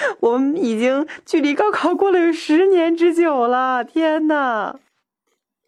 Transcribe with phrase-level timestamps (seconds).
[0.20, 4.78] 我们已经距离高考过了有十年之久了，天呐！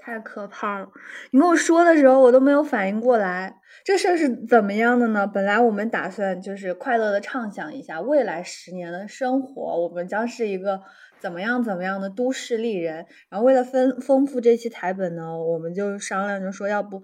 [0.03, 0.89] 太可怕了！
[1.31, 5.27] 你跟我说的时候，我都没有反应过来，这事儿是怎么样的呢？
[5.27, 10.81] 本来我们打算就是快乐的畅想一下未来十年的生活，我们将是一个
[11.19, 13.07] 怎么样怎么样的都市丽人。
[13.29, 17.03] 然后为了丰丰富这期台本呢，我们就商量着说，要不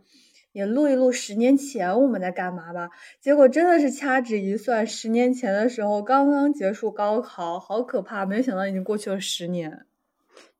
[0.57, 2.89] 也录一录十年前我们在干嘛吧。
[3.21, 8.25] 结果真的是掐指一算，十年前的时候刚刚结束高考，好可怕！
[8.25, 9.85] 没想到已经过去了十年。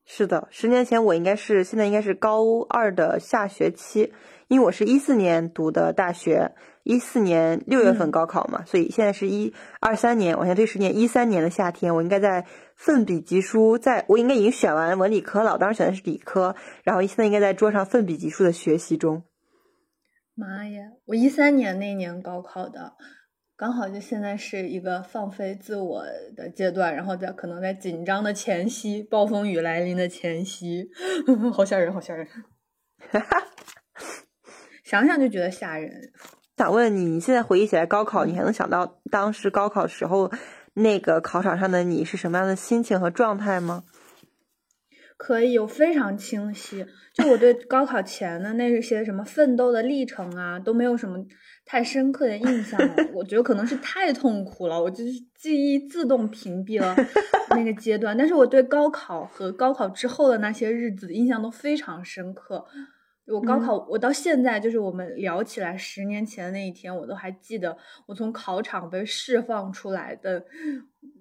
[0.05, 4.13] 是的，十年前我应该是现在应该是高二的下学期，
[4.49, 6.51] 因为我是一四年读的大学，
[6.83, 19.23] 一四年六月份高考嘛，所以现在是一二三年，往前推十年，一三年的夏天，我应该在奋笔疾书，在我应该已经选完文理科了，我当时选的是理科，然后现在应该在桌上奋笔疾书的学习中。
[20.37, 20.91] 妈呀！
[21.05, 22.93] 我一三年那年高考的，
[23.55, 26.03] 刚好就现在是一个放飞自我
[26.35, 30.87] 的阶段，然后在可能在紧张的前夕，暴风雨来临的前夕，
[31.51, 32.27] 好吓人，好吓人。
[34.85, 35.91] 想想就觉得吓人。
[36.55, 40.31] 想问你，你现在回忆起来高考，你还能想到当时高考时候
[40.75, 43.85] 那个考场上的你是什么样的心情和状态吗？
[45.17, 46.85] 可以，有非常清晰。
[47.13, 51.17] 就我对高考前的那些什么奋斗的历程啊，都没有什么
[51.65, 52.95] 太深刻的印象了。
[53.13, 56.95] 我觉得可能是太痛苦了，我就是记忆自动屏蔽了
[57.57, 58.15] 那个阶段。
[58.15, 62.63] 但是我对高考和高考之后的那些日子印象都非常深刻。
[63.25, 67.75] 我高考，我到现在就是我们聊起来十年前的那一天，我都还记得
[68.05, 70.45] 我从考场被释放出来的，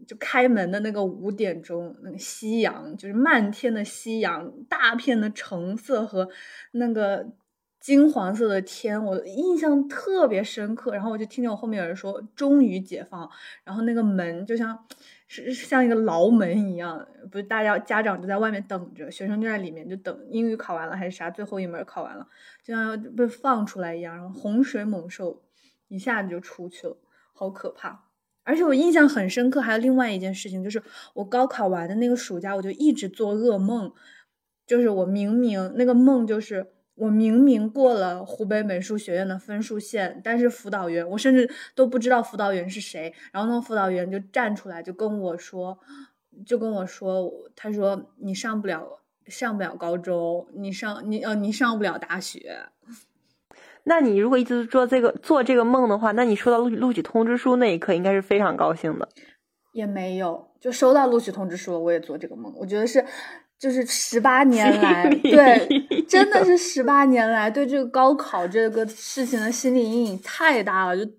[0.06, 6.28] 就开门的那个五点钟，那个夕阳，就是漫天的夕阳，大片的橙色和
[6.72, 7.26] 那个
[7.80, 10.92] 金黄色的天，我印象特别深刻。
[10.92, 13.30] 然后我就听见我后面有人说“终于解放”，
[13.64, 14.86] 然后那个门就像
[15.28, 22.26] 是像一个牢门一样，不是大家家长就在外面等着，学生就在里面就等英语考完了还是啥，最后一门考完了，
[22.64, 25.42] 就像要被放出来一样，然后洪水猛兽
[25.88, 26.96] 一下子就出去了，
[27.32, 28.05] 好可怕。
[28.46, 33.92] 而且我印象很深刻，还有另外一件事情，就是我高考完的那个暑假，我就一直做噩梦，
[34.66, 36.68] 就是我明明那个梦就是。
[36.96, 43.12] 我明明过了湖北美术学院的分数线，但是辅导员我甚至都不知道辅导员是谁。
[43.32, 45.78] 然后那个辅导员就站出来，就跟我说，
[46.46, 52.60] 就跟我说，他说你上不了，上不了高中，你上你呃你上不了大学。
[53.86, 59.08] 那你如果一直做这个做这个梦的话，那你收到录录取通知书那一刻应该是非常高兴的。
[59.72, 62.52] 也没有，就收到录取通知书了，我也做这个梦。
[62.56, 63.04] 我觉得是。
[63.58, 71.10] 就是十八年来，对，真的是十八年来对这个高考这个事情的心理阴影太大了，就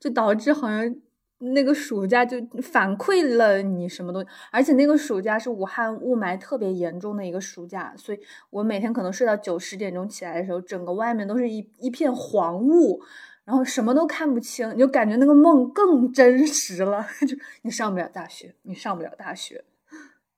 [0.00, 0.92] 就导致好像
[1.38, 8.18] 那个暑假就反馈了你什么东西，而且那个暑假是武汉雾霾特别严重的一个暑假，所以
[8.50, 13.02] 我每天可能睡到九十点钟起来的时候，整个外面都是一一片黄雾，
[13.44, 19.64] 然后什么都看不清，你就感觉那个梦更真实了， 就你上不了大学，你上不了大学，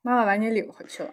[0.03, 1.13] 妈妈把你领回去了。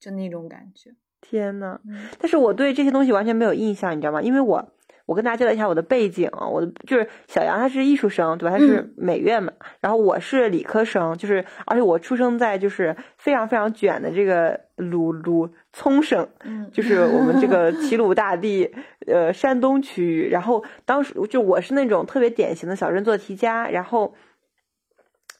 [0.00, 0.90] 就那种感觉，
[1.20, 1.78] 天呐！
[2.18, 4.20] 但是我对这些东西完全没有印象，你知道吗？
[4.20, 4.72] 因为我
[5.06, 8.56] 我跟大家交代一下我的背景，我的就是小杨他是艺术生，对吧？
[8.56, 18.72] 他是美院嘛，嗯、然后我是理科生，就是而且我出生在就是非常非常卷的这个鲁鲁葱省，嗯，就是我们这个齐鲁大地，
[19.06, 20.28] 呃，山东区域。
[20.28, 24.14] 然后当时就我是那种特别典型的小镇做题家，然后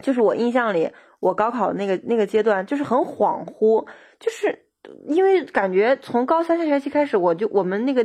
[0.01, 0.91] 就是我印象里。
[1.23, 3.87] 我高考那个那个阶段就是很恍惚，
[4.19, 4.67] 就是
[5.07, 8.05] 因为感觉从高三下学期开始，我就我们那个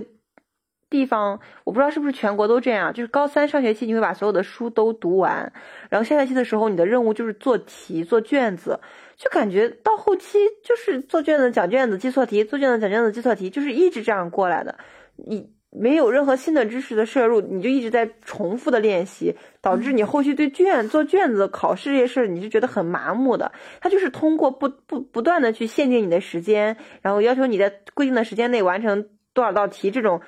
[0.89, 5.51] 地方，我不知道是不是全国都这样，就是高三上学期你会把所有的书都读完，
[5.89, 8.79] 然后下学期的时候你的任务就是做题做卷子，
[9.15, 14.77] 就感觉到后期就是做卷子讲卷子记错题，做卷子讲卷子记错题，就是一直这样过来的，
[15.15, 15.55] 你。
[15.69, 23.51] 没有任何新的知识的摄入，你就一直在重复的练习，导致你后续对卷做卷子、考试这些事，你就觉得很麻木的。
[23.81, 29.05] 它就是通过不不不断的去限定你的时间，然后要求你在规定的时间内完成
[29.37, 30.19] 多少道题，这种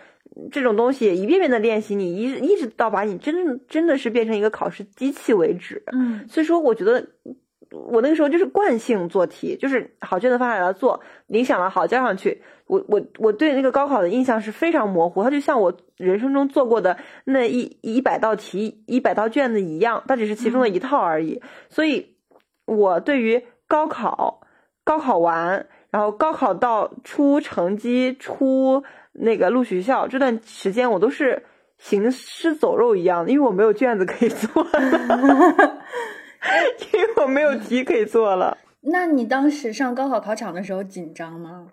[0.51, 5.81] 这种东西一遍遍的练习，你一一直到把你真真的是变成一个考试机器为止。
[5.91, 7.03] 嗯，所以说我觉得
[7.71, 12.43] 我那个时候就是惯性做题，就是好卷子发下来做，理想了好交上去。
[12.67, 16.95] 我我我对那个高考的印象是非常模糊，它就像我人生中做过的
[17.25, 21.41] 那一一百道题、一百道卷子一样，它只是其中的一套而已。
[21.69, 22.15] 所以，
[22.67, 24.41] 我对于高考、
[24.83, 28.83] 高考完，然后高考到出成绩、出
[29.13, 31.43] 那个录取学校这段时间，我都是
[31.77, 34.71] 行尸走肉一样的，因为我没有卷子可以做了，
[36.93, 38.57] 因为我没有题可以做了。
[38.81, 41.67] 那你当时上高考考场的时候紧张吗？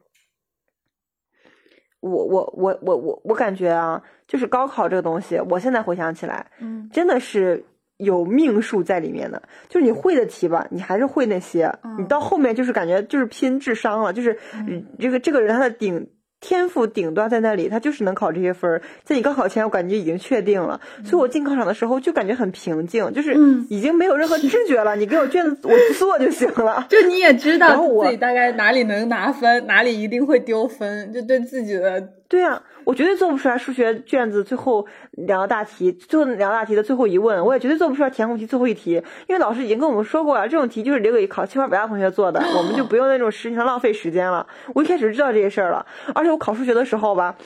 [2.00, 7.64] 我我我我我我感觉啊，就是高考这个东西，我现在回想起来，嗯真的是
[7.96, 9.42] 有命数在里面的。
[9.68, 14.38] 就是你会的题吧，你还是会那些，你到后面就是感觉就是拼智商了，就是
[14.68, 16.08] 嗯这个这个人他的顶。
[16.40, 18.82] 天赋顶端在那里，他就是能考这些分儿。
[19.02, 24.94] 在你高考前，我感觉已经确定了，所以我进考场的时候就感觉很平静，就是嗯已经没有任何知觉了。
[24.96, 26.86] 你给我卷子，我做就行了。
[26.90, 44.46] 就你也知道自己大概哪里能拿分，哪里一定会丢分，就对自己的对啊，我绝对做不出来数学卷子最后两道大题，最后两道大题的最后一问，我也绝对做不出来填空题最后一题，因为老师已经跟我们说过了，这种题就是留给考清华北大同学做的，我们就不用那种实际上浪费时间了。
[44.74, 47.36] 我一开始就知道这些事儿了，而且我考数学的时候吧，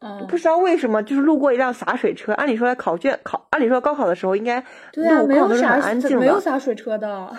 [0.00, 7.30] 嗯不知道为什么就是路过一辆洒水车，按理说来考卷考，按理说高考的时候应该对啊，路况都是没有啥很安静的，没有洒水车的。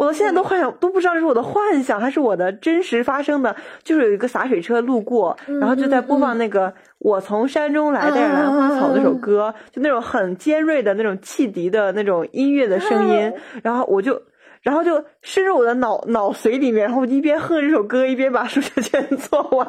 [0.00, 6.68] 我到现在都幻想都不知道这是我的幻想还是我的真实发生的，就是有一个洒水车路过，然后就在播放那个
[6.98, 14.22] 《我从山中来，带着兰花草》那首歌，就那种很尖锐的那种汽笛的那种音乐的声音，然后我就。
[14.62, 19.66] 然后就深入我的脑脑髓里面，然后我就一边哼这首歌，一边把数学卷做完。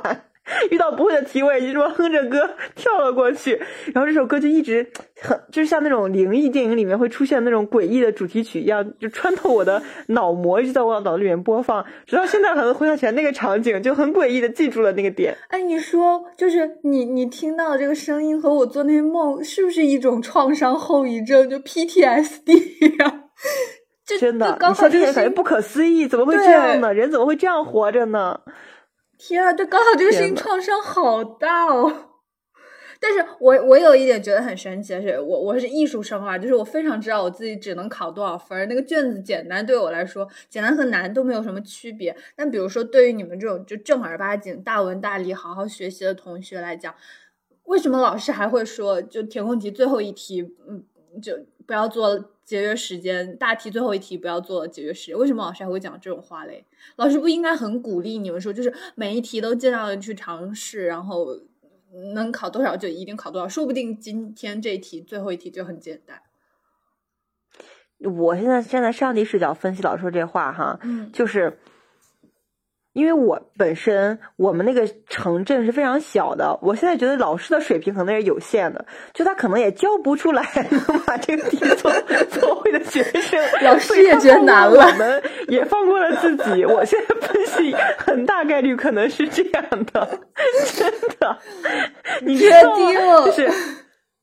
[0.72, 3.60] 遇到不会的题，我也就说哼着歌跳了过去。
[3.94, 4.86] 然后这首歌就一直
[5.22, 11.86] 很，就是像那种灵异电影里面会出现那种诡异的主题曲一样，就穿透我的脑膜，一直在我脑子里面播放。
[12.06, 15.36] 直到现在，可能回想起来那个场景，就很诡异的记住了那个点。
[15.50, 21.50] 哎，你说，就是你你听到这个声音和我做那些梦，是不是一种创伤后遗症？
[21.50, 23.24] 就 PTSD 呀、
[24.06, 26.94] 就真的就，高你说这个事情，些感觉不可思议，怎么会这样呢？
[26.94, 28.40] 人怎么会这样活着呢？
[29.24, 32.08] 天啊，对高考这个事情创伤好大哦。
[33.00, 42.16] 但是我我有一点觉得很神奇的是，我我是艺术生啊，就是我非常知道我自己只能考多少分儿，那个卷子简单对我来说，简单和难都没有什么区别。
[42.36, 46.96] 但比如说对于你们这种就正儿八经大文大理好好学习的同学来讲，
[47.66, 50.84] 为什么老师还会说就填空题最后一题，嗯，
[51.22, 55.18] 就不要做节约时间，大题最后一题不要做节约时间？
[55.18, 56.66] 为什么老师还会讲这种话嘞？
[56.98, 61.28] 老师不应该很鼓励你们说，就是每一题都尽量的去尝试，然后
[62.14, 66.22] 能考多少就一定考多少，说不定今天这一题最后一题就很简单。
[68.00, 71.58] 我现在站在上帝视角分析老师说这话哈，嗯就是
[72.94, 81.92] 因为我本身我们那个城镇是非常小的，我现在觉得老师的水平可能也是有限的，就他可能也教不出来 能把这个题做
[82.30, 83.40] 做会的学生。
[83.64, 86.66] 老师也觉得难了我们也放过了自己。
[86.66, 90.20] 我现在分析，很大概率可能是这样的，
[90.76, 91.38] 真的。
[92.22, 93.26] 你确定吗？
[93.26, 93.50] 就是。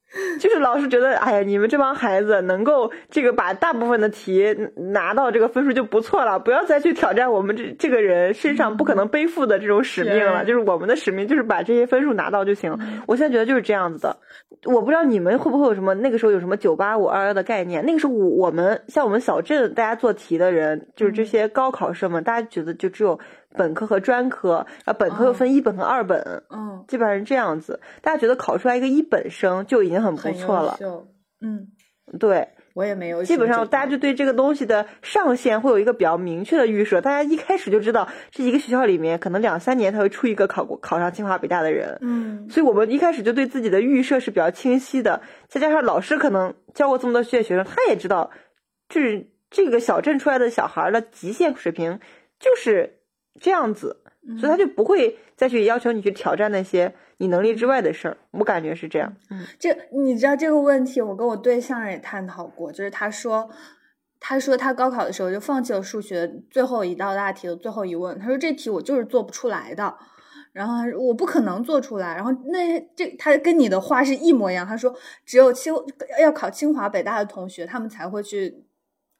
[0.40, 4.56] 就是老师觉得，哎呀，你们这帮孩子能够这个把大部分的题
[4.92, 10.40] 拿到这个分数就不错了，不要再去挑战我们这这个人身上不可能背负的这种使命了。
[10.40, 12.76] 是就是我们的使命就是把这些分数拿到就行。
[13.06, 14.16] 我现在觉得就是这样子的。
[14.64, 17.84] 我不知道你们会不会有什么那个时候有什么九八五二幺的概念？
[17.84, 23.18] 那个时候我我们像我们小镇大家做题的人，就是这些高考生们，大家觉得就只有
[23.56, 26.42] 本科和专科，然后本科又分一本和二本。
[26.50, 30.78] 嗯，基本上是这样子，大家觉得考出来一个一本生就已经很不错了。
[31.40, 31.68] 嗯，
[32.18, 33.22] 对，我也没有。
[33.22, 41.98] 基本上大家就对这个东西的上限会有一个比较明确的预设，大家一开始就知道这一个学校里面可能两三年才会出一个考过考上清华北大的人。
[42.00, 48.30] 嗯所以我们一开始就对自己的预设是比较清晰的，再加上老师可能教过这么多学学生，他也知道，
[48.88, 52.00] 就是这个小镇出来的小孩儿的极限水平
[52.40, 52.97] 就是
[53.40, 53.96] 这样子，
[54.38, 58.16] 所以他就不会再去要求你去挑战那些你能力之外的事儿。
[58.32, 59.12] 我感觉是这样。
[59.30, 63.48] 嗯这你知道这个问题，我跟我对象也探讨过，就是他说，
[64.20, 69.94] 他说他高考的时候就放弃了数学最后一道大题的最后一问，他说这题我就是做不出来的，
[70.52, 75.74] 然后我不可能做出来，然后那这他跟你的话是一模一样，他说只有清
[76.20, 78.64] 要考清华北大的同学，他们才会去。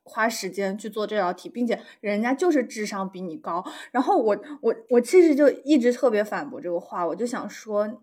[0.09, 3.63] 花时间去做这道题，并且人家就是智商比你高。
[3.93, 8.01] 然后我我我其实就一直特别反驳这个话，我就想说，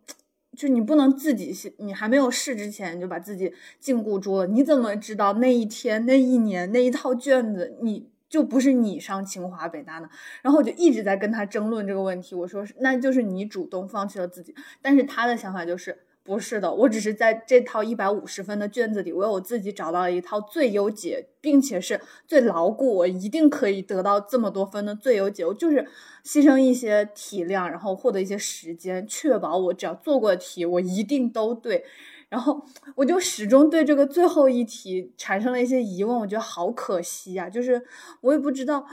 [0.55, 4.47] 就你不能自己你还没有试之前就把自己禁锢住了。
[4.47, 10.07] 你怎么知道那一天、那一年、那一套卷子你就不是你上清华北大呢？
[10.43, 12.35] 然后我就一直在跟他争论这个问题。
[12.35, 14.53] 我说，那就是你主动放弃了自己。
[14.81, 16.04] 但是他的想法就是。
[16.25, 25.45] 不是的，我只是在这套一百五十分的卷子里，为我自己找到了一套最优解，并且是最牢固，我一定可以得到这么多分的最优解。
[25.45, 25.87] 我就是
[26.25, 31.85] 牺牲一些体量，然后获得一些时间，确保我只要做过题，我一定都对。
[32.27, 32.65] 然后
[32.95, 37.83] 我就始终对这个最后一题产生了一些疑问，我觉得好可惜呀，就是
[38.21, 38.83] 我也不知道。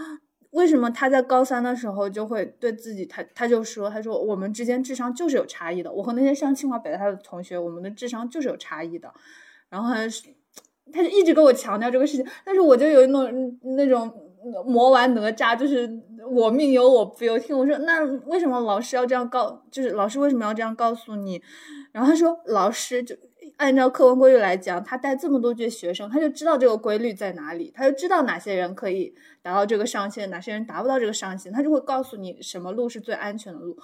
[0.53, 5.91] 为什么他在高三的时候就会对自己，他他就说，他说我们之间智商就是有差异的。
[5.91, 9.13] 我和那些上清华北大的同学，我们的智商就是有差异的。
[9.71, 10.01] 然后他
[10.93, 14.13] 他就一直跟我强调这个事情，但是我就有一种那种
[14.67, 15.89] 魔丸哪吒，就是
[16.31, 17.57] 我命由我不由天。
[17.59, 19.65] 我说那为什么老师要这样告？
[19.71, 21.43] 就是老师为什么要这样告诉你？
[21.93, 23.17] 然后他说老师就。
[23.57, 33.77] 按照客观规律来讲，他带这么多届学生，他就知道这个规律在哪里，他就知道哪些人可以达到这个上限，哪些人达不到这个上限，他就会告诉你什么路是最安全的路。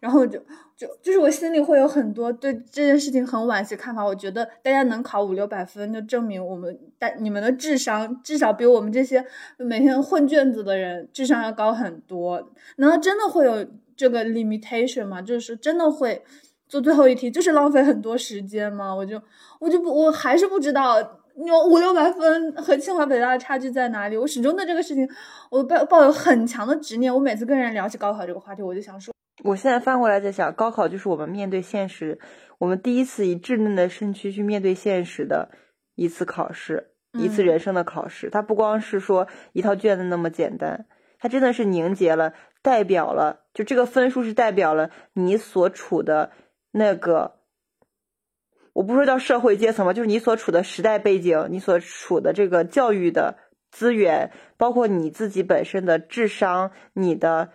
[0.00, 0.36] 然后就
[0.76, 4.04] 就就是我心里会有很多对这件事情很惋惜看法。
[4.04, 9.24] 我觉得大家能考五六百分，就证明我们但你们的智商至少比我们这些
[9.58, 12.50] 每天混卷子的人智商要高很多。
[12.78, 13.64] 难道真的会有
[13.96, 15.22] 这个 limitation 吗？
[15.22, 16.24] 就是真的会？
[16.72, 18.94] 做最后一题就是浪费很多时间嘛？
[18.94, 19.20] 我就
[19.60, 20.98] 我就不我还是不知道
[21.44, 24.16] 有五六百分和清华北大的差距在哪里。
[24.16, 25.06] 我始终对这个事情
[25.50, 27.14] 我抱抱有很强的执念。
[27.14, 29.12] 我每次跟人聊起高考这个话题，我就想说，
[29.44, 32.18] 我现在翻过来在想，高考就是我们面对现实，
[32.56, 35.50] 我们第一次以稚嫩的身躯去面对现实的
[35.94, 38.30] 一次考试，一次人生的考试。
[38.30, 40.86] 它不光是说一套卷子那么简单，
[41.18, 46.30] 它真的是凝结了，代表了，就这个分数是代表了你所处的。
[46.74, 47.36] 那个，
[48.72, 53.36] 我不说叫社会阶层吧，就是你所处的时代背景，你所处的这个教育的
[53.70, 57.50] 资源，包括你自己本身的智商，你的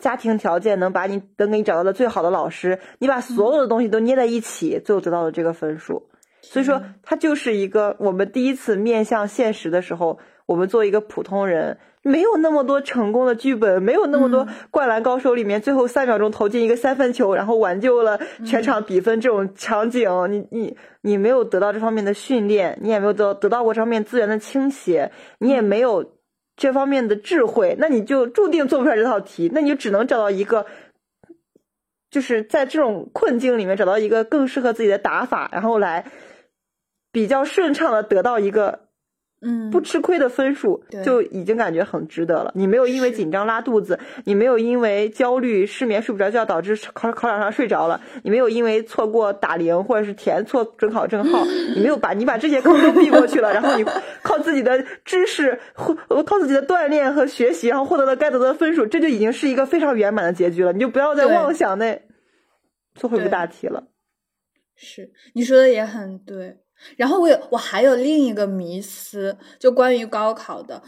[0.00, 6.10] 家庭条件，能把你能给你找到的最好的老师，你把所有的东西都捏在一起，最后得到的这个分数。
[6.42, 11.78] 所以说，它就是一个我们第一次面向现实的时候，我们作为一个普通人。
[12.06, 20.06] 没有那么多成功的剧本，没有那么多《灌篮高手》里面最后三秒钟投进一个三分球，然后挽救了全场比分这种场景。
[20.30, 26.18] 你你你没有得到这方面的训练，你也没有得得到过这方面资源的倾斜，你也没有
[26.56, 29.50] 这方面的智慧，那你就注定做不出来这套题。
[29.54, 30.66] 那你就只能找到一个，
[32.10, 36.04] 就是在这种困境里面找到一个更适合自己的打法，然后来
[37.10, 38.83] 比较顺畅的得到一个。
[39.44, 42.50] 嗯，不吃亏的分数就已经感觉很值得了。
[42.54, 51.44] 你没有因为紧张拉肚子，你没有因为焦虑失眠睡不着觉导致考考场上睡着了，你没有因为错过打铃或者是填错准考证号，
[51.76, 53.84] 你没有把你把这些坑都避过去了，然后你
[54.22, 60.72] 靠自己的知识或靠自己的锻炼和学习，然后获得了该得的分数，这就已经是一个非常圆满的结局了。
[60.72, 62.00] 你就不要再妄想那
[62.94, 63.84] 最后一个大题了。
[64.74, 66.63] 是，你说的也很对。
[66.96, 70.82] 然后我有，我还有另一个迷思，就关于高考的。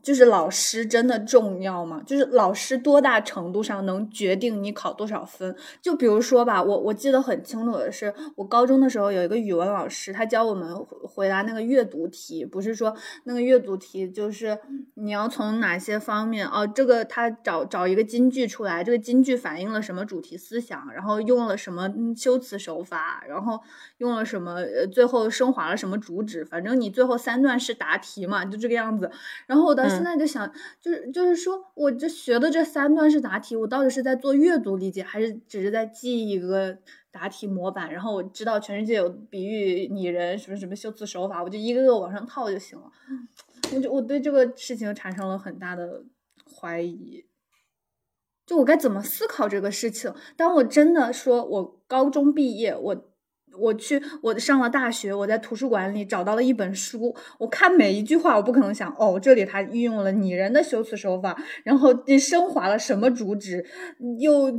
[0.00, 2.02] 就是老师真的重要吗？
[2.06, 5.54] 就是老师多大程度上能决定你考多少分？
[5.82, 14.58] 就比如说吧，我我记得很清楚的是，我高中的时候有一个语文老师，他教我们回答那个阅读题，不是说那个阅读题就是
[14.94, 23.60] 你要从哪些方面哦，这个他找找一个金句出来，这个金句反映了什么主题思想，然后用了什么修辞手法，然后
[23.98, 24.56] 用了什么，
[24.90, 29.10] 最后升华了什么主旨，反正你最后三段式答题嘛，就这个样子，
[29.46, 29.90] 然后我的。
[29.90, 36.78] 我现在就想，就是就是说，我这学的这三段式答题，我到底是在做阅读理解，还是只是在记一个
[37.10, 37.92] 答题模板？
[37.92, 42.90] 然后我知道全世界有比喻拟人什么什么修辞手法，我就一个个往上套就行了。
[43.74, 46.04] 我就我对这个事情产生了很大的
[46.54, 47.24] 怀疑，
[48.46, 50.14] 就我该怎么思考这个事情？
[50.36, 53.11] 当我真的说我高中毕业，我。
[53.58, 57.14] 我去，我上了大学，我在图书馆里找到了一本书。
[57.38, 63.64] 我看每一句话，我不可能想哦，这里他运用了拟人的修辞手法，然后你升华了什么主旨，
[64.18, 64.50] 又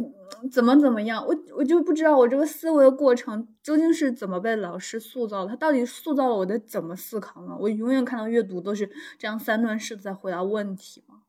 [0.51, 1.25] 怎么怎么样？
[1.25, 7.55] 我我就不知道我这个思维的过程究竟是怎么被老师塑造，他到底塑造了我的怎么思考呢？
[7.59, 11.21] 我永远看到阅读都是这样三段式在回答问题吗？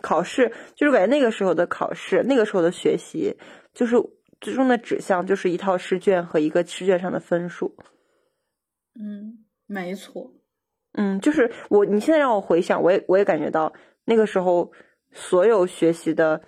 [0.00, 3.36] 考试就是感觉那个时候的考试，那个时候的学习
[3.74, 3.96] 就是。
[4.40, 7.76] 最终的指向就是一套试卷和一个试卷上的分数。
[8.98, 10.32] 嗯，没错。
[10.92, 13.72] 嗯，就是我，你现在让我回想，我也我也感觉到
[14.04, 14.72] 那个时候
[15.12, 16.42] 所有学习的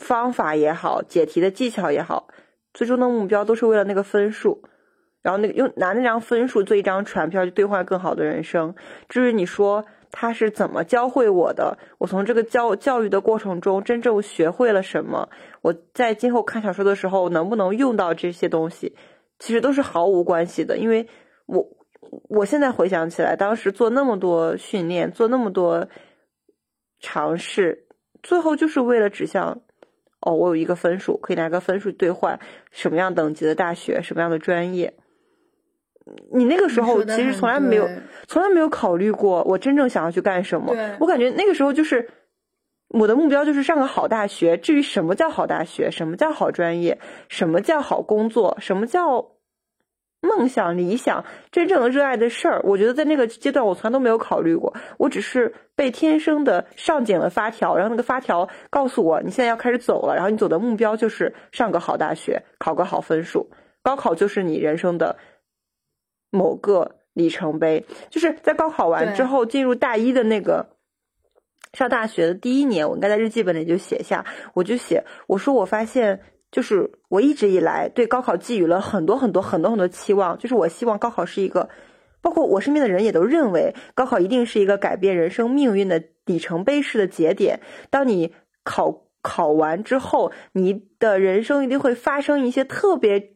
[0.00, 2.28] 方法也好，解题的技巧也好，
[2.72, 4.62] 最终的目标都是为了那个分数。
[5.22, 8.74] 然后那个用拿那张分数做一张船票去兑换更好的人生。
[9.08, 9.82] 至于你说
[10.16, 15.28] 他是怎么教会我的，我从这个教教育的过程中真正学会了什么，
[15.60, 18.94] 我在今后看小说的时候能不能用到这些东西，
[19.40, 20.78] 其实都是毫无关系的。
[20.78, 21.08] 因为
[21.46, 21.66] 我
[22.28, 25.88] 我现在回想起来，当时做那么多训练，做那么多
[27.00, 27.88] 尝试，
[28.22, 29.62] 最后就是为了指向。
[30.20, 32.40] 哦，我有一个分数，可以拿个分数兑换
[32.70, 34.94] 什么样等级的大学，什么样的专业。
[36.30, 37.88] 你那个时候其实从来没有，
[38.26, 40.74] 从来没有考虑过我真正想要去干什么。
[41.00, 42.06] 我感觉那个时候就是
[42.88, 44.58] 我的目标就是上个好大学。
[44.58, 49.30] 至于什么叫好大学，什么叫好专业，什么叫好工作，什么叫
[50.20, 54.74] 梦想、理想、真正的热爱的事儿，我觉得在那个阶段我从来都没有考虑过。
[54.98, 63.48] 我只是被天生的上紧了发条，然后那个发条告诉我你现在要开始走了，然后你走的目标就是上个好大学，考个好分数，
[63.82, 65.16] 高考就是你人生的。
[66.34, 70.66] 某个里程碑，就是在高考完之后进入大一的那个
[71.72, 81.68] 上大学的第一年，我应该在日记本里就写下，我就写我说我发现，就是我一直以来对高考寄予了很多很多很多很多期望，就是我希望高考是一个，
[82.20, 87.60] 包括我身边的人也都认为高考一定是一个改变人生命运的里程碑式的节点。
[87.90, 93.34] 当你考考完之后，你的人生一定会发生一些特别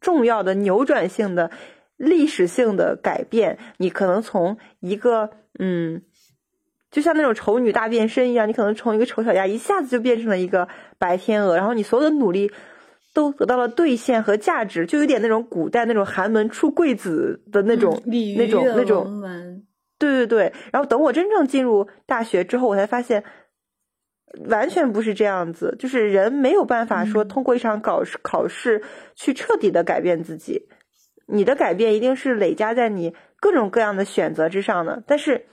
[0.00, 1.52] 重要的扭转性的。
[2.02, 5.30] 历史性的改变，你可能从一个
[5.60, 6.02] 嗯，
[6.90, 10.66] 就像那种丑女大变身一样，你可能从一个丑小鸭一下子就变成了一个
[10.98, 12.50] 白天鹅，然后你所有的努力
[13.14, 19.22] 都得到了兑现和价值，就有点那种古代那种寒门出贵子的那种 那种那种。
[19.96, 23.22] 对对对，然后等我真正进入大学之后，我才发现
[24.48, 28.82] 完全不是这样子，就是人没有办法说通过一场考试考试
[29.14, 30.66] 去彻底的改变自己。
[31.26, 35.46] 你的改变一定是累加在你各种各样的选择之上的，但是，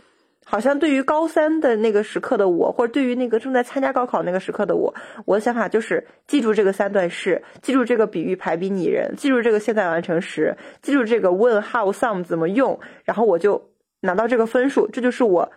[0.46, 4.94] 好像对于高三的那个时刻的我，或者对于那个正在参加高考那个时刻的我，
[5.26, 15.52] 我的想法就是记住这个三段式，记住这个比喻排比拟人，记住这个现在完成时，记住这个问 how some 怎么用，然后我就拿到这个分数，这就是我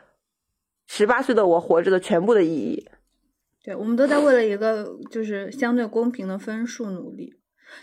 [0.88, 2.86] 十八岁的我活着的全部的意义。
[3.64, 7.34] 对，我们都在为了一个就是相对公平的分数努力。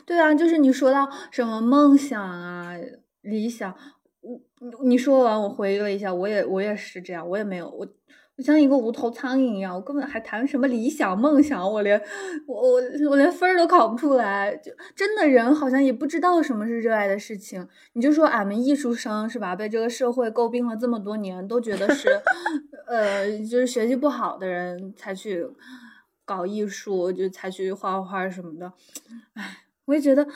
[0.05, 2.75] 对啊，就是你说到什么梦想啊、
[3.21, 3.75] 理想，
[4.21, 4.39] 我
[4.83, 7.87] 你说完我回忆了一下，我也我也是这样，我也没有我
[8.37, 12.01] 我像一个无头苍蝇一样，我根本还谈什么理想梦想，我连
[12.47, 17.67] 我我我连分儿都考不出来，就真的人好像也不知道什么是热爱的事情。
[17.93, 22.09] 你就说俺们艺术生是吧，被这个社会诟病了这么多年，都觉得是
[22.87, 25.45] 呃，就是学习不好的人才去
[26.23, 28.71] 搞艺术，就才去画画什么的，
[29.33, 29.68] 唉。
[29.89, 30.27] 我也觉得，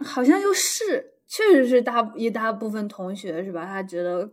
[0.00, 3.66] 好像又是，确实是大一大部分同学是吧？
[3.66, 4.32] 他觉得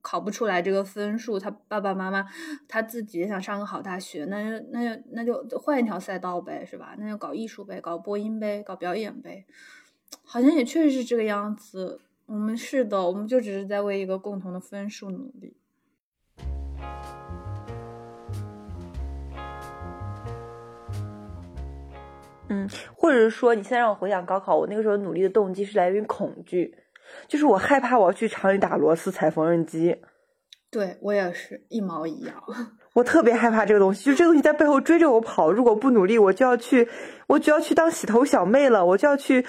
[0.00, 2.24] 考不出来这个分数，他爸爸妈妈
[2.68, 6.94] 他自己也想上个好大学，那就那就那就换一条赛道呗，是吧？
[6.96, 9.44] 那就搞艺术呗，搞播音呗，搞表演呗，
[10.22, 12.00] 好像也确实是这个样子。
[12.26, 15.56] 我们是的，我们就只是在为一个共同的分数努力。
[22.50, 26.74] 嗯，或者是说，你现在让我回想高考，我那个时候努力的动机是来源于恐惧，
[27.26, 29.96] 就是我害怕我要去厂里打螺丝、踩缝纫机。
[30.70, 32.34] 对我也是一毛一样，
[32.94, 35.50] 我特别害怕这个东西，就这个东西在背后追着我跑。
[35.50, 36.86] 如果不努力，我就要去，
[37.26, 39.44] 我就要去当洗头小妹了，我就要去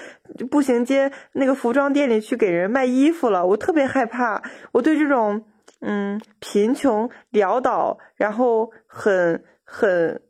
[0.50, 3.46] 步行街那个服装店里去给人卖衣服了。
[3.46, 5.44] 我特别害怕，我对这种
[5.80, 10.20] 嗯贫穷潦倒，然后很很。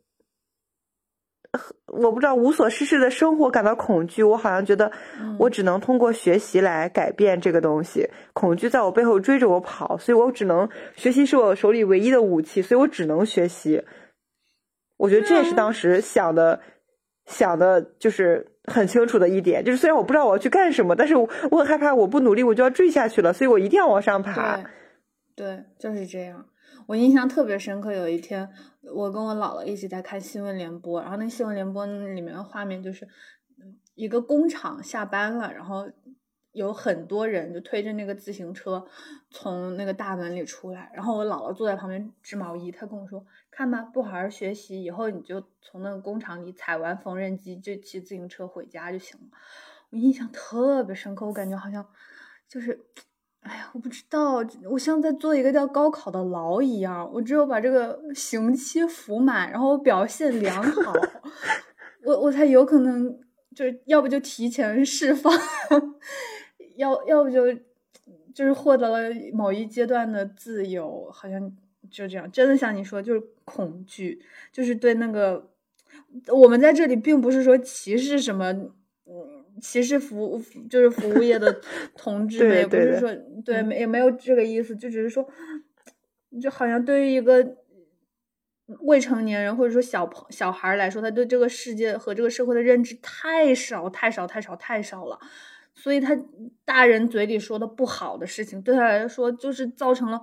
[1.87, 4.89] 我不知道无所事事的生活感到恐惧，我好像觉得
[5.37, 8.09] 我只能通过学习来改变这个东西。
[8.33, 13.83] 恐惧在我背后追着我跑，所以我只能学习是我手里唯一的武器，所以我只能学习。
[14.97, 16.61] 我觉得这也是当时想的，
[17.25, 24.63] 想的就是很清楚的一点，就是虽然我不知道我要去干什么，但是我很害怕我不努力我就要坠下去了，所以我一定要往上爬。
[25.35, 26.45] 对，就是这样。
[26.91, 28.49] 我印象特别深刻，有一天。
[28.93, 33.07] 我跟我姥姥一起在看新闻联播，然后那新闻联播里面的画面就是
[33.95, 35.89] 一个工厂下班了，然后
[36.51, 38.85] 有很多人就推着那个自行车
[39.29, 49.27] 从那个大门里出来，然后我姥姥坐在旁边织毛衣，她跟我说：“看吧，不好好学习，以后你就从那个工厂里踩完缝纫机就骑自行车回家就行了。”
[49.91, 51.87] 我印象特别深刻，我感觉好像
[52.49, 52.83] 就是，
[53.41, 60.93] 哎呀，我不知道，我像在做一个叫高考的牢一样，我只有把这个刑期服满，然后表现良好，
[62.05, 63.19] 我我才有可能，
[63.55, 65.33] 就是要不就提前释放，
[66.77, 67.51] 要要不就
[68.33, 71.51] 就是获得了某一阶段的自由，好像
[71.89, 75.49] 就这样，真的像你说，就是恐惧，就是对那个，
[76.27, 78.71] 我们在这里并不是说歧视什么，嗯。
[79.59, 81.59] 歧视服务就是服务业的
[81.97, 85.27] 同志们，也不是说对，没也没有这个意思，就只是说，
[86.41, 87.57] 就好像对于一个
[88.81, 95.19] 未成年人或者说小朋小孩来说，他对这个世界和这个社会的认知太少太少太少太少了。
[95.81, 96.15] 所以他
[96.63, 100.21] 大人嘴里说的不好的事情，对他来说就是造成了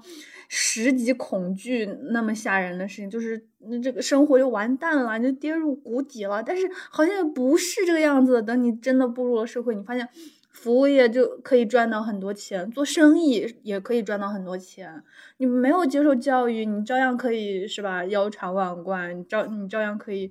[0.49, 6.41] 十级恐惧那么吓人的事情，就是那这个生活就完蛋了，就跌入谷底了。
[6.41, 8.41] 但是好像不是这个样子。
[8.41, 10.09] 等你真的步入了社会，你发现
[10.53, 15.03] 服务业就可以赚到很多钱，做生意也可以赚到很多钱。
[15.39, 18.05] 你没有接受教育，你照样可以是吧？
[18.05, 20.31] 腰缠万贯，你照你照样可以，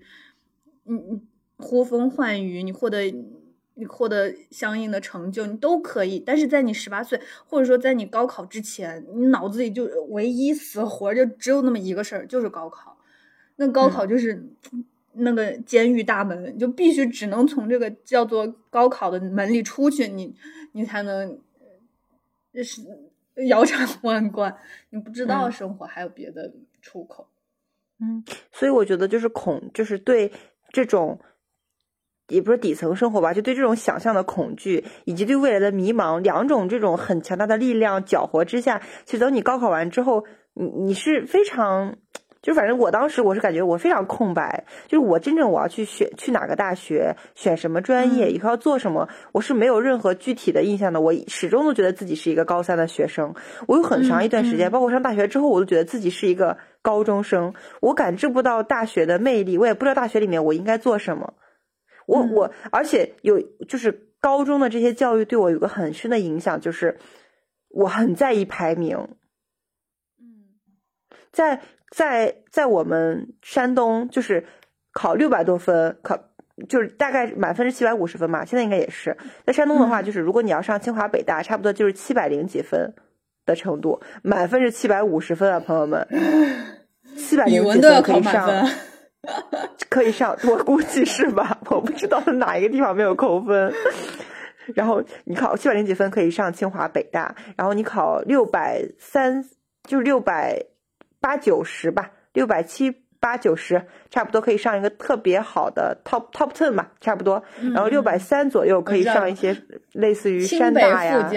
[0.85, 1.21] 你你
[1.57, 3.13] 呼风唤雨，你获得。
[3.79, 6.19] 你获得相应的成就，你都可以。
[6.19, 12.97] 但是在你十八岁，或者说在你高考之前，你脑子里就唯一死活就只有那么一个事儿，就是高考。
[13.57, 14.47] 那高考就是
[15.13, 20.35] 那个监狱大门，就必须只能从这个叫做高考的门里出去，你
[20.71, 21.39] 你才能
[22.55, 22.81] 是
[23.47, 24.57] 腰缠 万贯。
[24.89, 27.27] 你不知道生活还有别的出口。
[27.99, 30.31] 嗯，所以我觉得就是恐，就是对
[30.71, 31.19] 这种。
[32.27, 41.95] 也不是底层生活吧，就对这种想象的恐惧，以及对未来的迷茫，两种这种很强大的力量搅和之下，其实等你高考完之后，你你是非常，
[42.41, 50.99] 就反正我当时我是感觉我非常空白，就是我真正我要去选去哪个大学，选什么专业，以后要做什么，我是没有任何具体的印象的。
[50.99, 53.33] 我始终都觉得自己是一个高三的学生，
[53.67, 61.33] 我有很长一段时间，包括上大学之后，我都觉得自己是一个高中生，我感知不到大学的魅力，我也不知道大学里面我应该做什么。
[62.07, 66.97] 我我，而且有就是高中的这些教育对我有个很深的影响，就是
[67.69, 68.97] 我很在意排名。
[70.19, 70.57] 嗯，
[71.31, 74.45] 在在在我们山东，就是
[74.91, 76.17] 考六百多分，考
[76.69, 79.15] 就是大概满分是七百五十分嘛，现在应该也是。
[79.45, 82.95] 在山东的话，就是如果你要上清华北大，差不多就是七百零几分
[83.45, 86.07] 的程度，满分是七百五十分啊，朋友们，
[87.17, 88.49] 七百零几分可以上。
[89.89, 91.57] 可以上，我估计是吧？
[91.69, 93.73] 我不知道哪一个地方没有扣分。
[94.75, 99.43] 然后你考七百零几分可以上清华北大，然后你考六百三，
[99.83, 100.61] 就是六百
[101.21, 107.41] 八九十吧，六百七八九十，差不多可以上一个特别好的 top top ten 吧，差不多。
[107.73, 109.55] 然后六百三左右可以上一些
[109.93, 111.29] 类似于山大呀，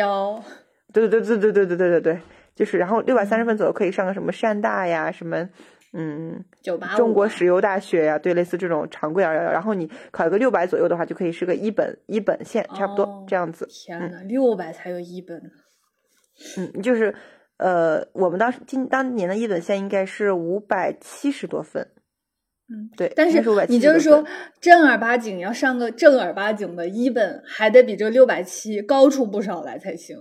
[0.93, 2.21] 对对对对对对对对对对，
[2.57, 5.49] 就是然后六百三十分左右可以上个什么山大呀什么。
[5.93, 13.67] 嗯，九八中国石油大学呀，对，类似这种常规二幺幺，然后你考一个六百左右的话，就可以是个一本一本线，差不多这样子。
[13.69, 15.43] 天呐，六百才有一本。
[16.57, 17.13] 嗯，就是，
[17.57, 21.85] 呃，我们当时今当年的一本线应该是五百七十多分。
[22.69, 23.13] 嗯，对。
[23.17, 24.25] 但是你就是说
[24.61, 30.17] 正儿八经要上个正儿八经的一本，还得比这六百七高出不少来才行。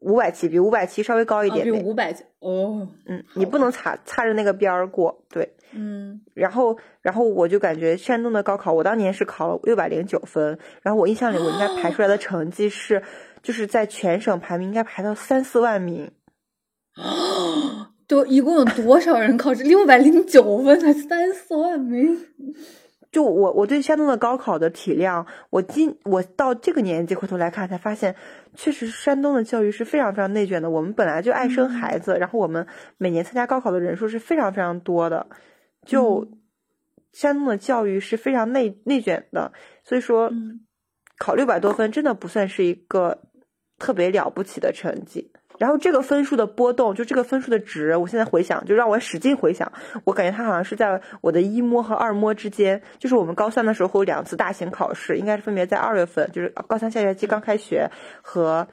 [0.00, 13.02] 五百七比五百七稍微高一点，比五百哦，嗯，你不能擦擦着那个边儿过，对，嗯，然后然后我就感觉山东的高考，我当年是考了六百零九分，然后我印象里我应该排出来的成绩是，
[13.42, 16.10] 就是在全省排名应该排到三四万名，
[16.96, 22.26] 啊，都一共有多少人考这六百零九分才三四万名？
[23.12, 28.14] 就我我对山东的高考的体量，我今我到这个年纪回头来看，才发现，
[28.54, 30.70] 确实山东的教育是非常非常内卷的。
[30.70, 32.64] 我们本来就爱生孩子，然后我们
[32.98, 35.26] 每年参加高考的人数是非常非常多的，
[35.84, 36.28] 就
[37.12, 39.52] 山东的教育是非常内内卷的。
[39.82, 40.30] 所以说，
[41.18, 43.22] 考六百多分真的不算是一个
[43.76, 45.29] 特别了不起的成绩。
[45.60, 49.70] 然后这个分数的波动，就这个分数的值，我现在回想，就让我使劲回想，
[50.04, 52.80] 我感觉它好像是在我的一模和二模之间。
[52.98, 57.90] 就是我们高三的时候会有两次大型考试，应该是分别在二月份，就是高三下学期刚开学
[58.22, 58.66] 和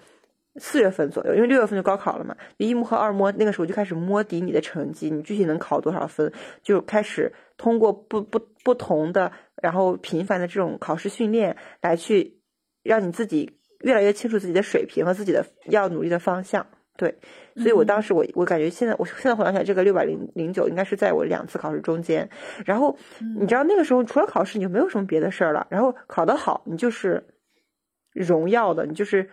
[0.55, 2.33] 四月份左右，因为六月份就高考了嘛。
[2.55, 6.31] 一模和二模那个时候就开始摸底你的成绩，你具体能考多少分，
[6.63, 12.39] 就开始通过不不不同的，然后频繁的这种考试训练来去
[12.81, 16.65] 让你自己越来越清楚自己的水平和自己的要努力的方向。
[16.97, 17.15] 对，
[17.55, 22.27] 所以我当时我我感觉现在我现在回想起来，这个六百零零九应该是在我两次考试中间。
[22.65, 22.97] 然后
[23.39, 25.67] 你知道那个时候除了考试你就没有什么别的事儿了。
[25.69, 27.23] 然后考得好，你就是
[28.11, 29.29] 荣耀的，你就是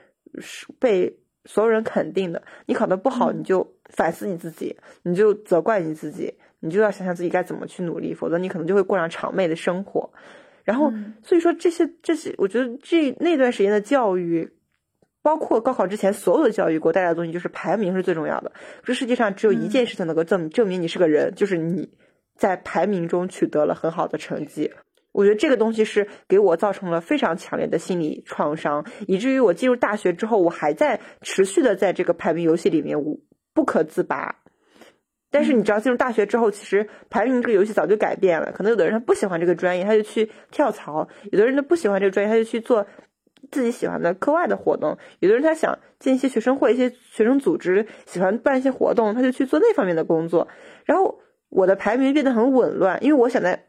[0.78, 2.42] 被所有人肯定的。
[2.66, 10.10] 你考得不好，嗯你就反思你自己，你就责怪你自己，你就要想想自己该怎么去努力，否则你可能就会过上谄媚的生活。
[10.64, 14.50] 然后，嗯所以说这些这些，我觉得这那段时间的教育，
[15.24, 18.52] 包括高考之前所有的教育给我带来的东西，就是排名是最重要的。
[18.82, 21.88] 这世界上只有一件事情能够证证明你是个人，就是你
[22.36, 24.70] 在排名中取得了很好的成绩。
[25.12, 33.18] 我觉得这个东西是给我造成了非常强烈的心理创伤，以至于我进入大学之后，我还在持续的在这个排名游戏里面无
[33.54, 34.36] 不可自拔。
[35.30, 38.52] 但是你知道，进入大学之后，其实排名这个游戏早就改变了。
[38.52, 42.86] 可能有的人他不喜欢这个专业，他就去跳槽；有的人他不喜欢这个专业，他就去做
[43.54, 50.48] 自己喜欢的课外的活动；有的人他想进一些学生会、一些学生组织，喜欢办一些活动，他就去做那方面的工作。
[50.84, 53.66] 然后我的排名变得很紊乱，因为我想在，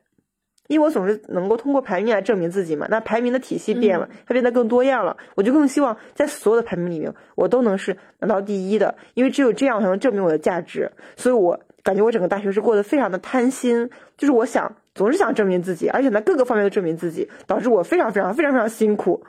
[0.67, 2.87] 因为我总是能够通过排名来证明自己嘛。
[2.89, 10.91] 那排名的体系变了，它变得更多样了，我就更希望在所有的排名里面，我都能是拿到第一的，因为只有这样才能证明我的价值。
[11.15, 19.23] 所以我感觉我整个大学是过得非常的贪心，就是我想总是想证明自己，而且在各个方面都证明自己，导致我非常非常非常非常辛苦。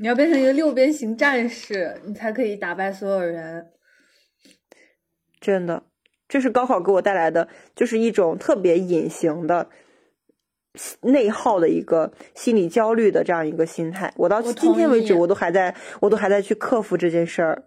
[0.00, 3.66] 你要变成一个六边形战士，你才可以打败所有人。
[5.40, 5.84] 真的，
[6.28, 9.68] 这是高考给我带来的，就是一种特别隐形的
[11.02, 14.12] 内耗的一个心理焦虑的这样一个心态。
[14.16, 17.64] 我到今天为止，我都还在，我都还在去克服这件事儿。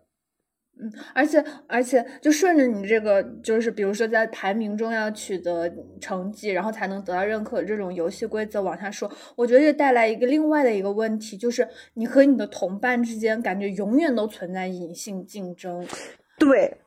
[0.79, 15.85] 嗯，而且而且就顺着你这个，就是比如说在排名中要取得成绩，然后才能得到认可这种游戏规则往下说，我觉得这带来一个另外的一个问题，就是你和你的同伴之间感觉永远都存在隐性竞争。
[16.37, 16.77] 对，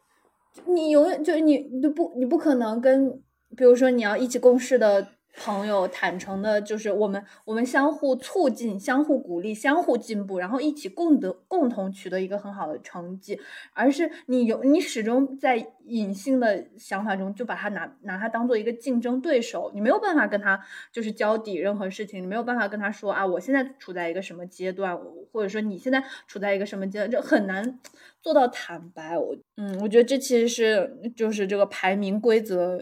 [0.67, 3.21] 你永远就你你不你不可能跟，
[3.57, 13.41] 比如说你要一起共事的朋友坦诚的，就是我们我们相互促进、相互鼓励、相互进步，然后一起共得共同取得一个很好的成绩，
[13.73, 20.61] 而是你有你始终在隐性的想法中就把它拿拿它当做一个竞争对手，你没有办法跟他
[20.93, 24.99] 就是交底任何事情，你没有办法跟他说啊，我现在处在一个什么阶段，
[25.33, 27.79] 或者说你现在处在一个什么阶段，这很难
[28.21, 29.17] 做到坦白。
[29.17, 32.81] 我嗯，我觉得这其实是就是这个排名规则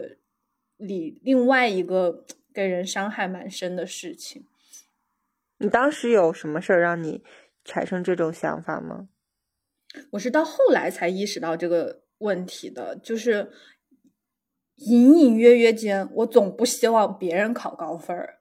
[0.77, 2.25] 里另外一个
[2.59, 4.45] 给人伤害蛮深的事情。
[5.59, 7.23] 你当时有什么事儿让你
[7.63, 9.07] 产生这种想法吗？
[10.11, 13.49] 我是到后来才意识到这个问题的，就是
[14.75, 18.39] 隐隐约约间，我总不希望别人考高分儿，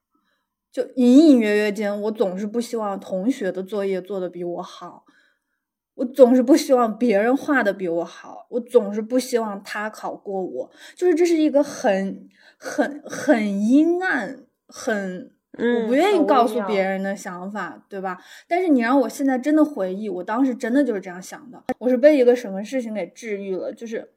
[0.72, 5.04] 就隐隐约约间，我总是不希望同学的作业做得比我好，
[5.98, 18.22] 我总是不希望别人画的比我好，我总是不希望他考过我，就是这是一个很很很阴暗、很我不愿意告诉别人的想法，对吧？
[18.46, 21.64] 但是你让我现在真的回忆，我当时真的就是这样想的。
[21.78, 24.12] 我是被一个什么事情给治愈了，就是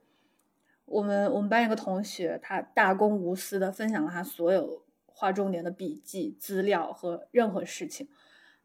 [0.86, 8.08] 我们我们班一个同学，他大公无私的分享了他所有画重点的笔记、资料和任何事情。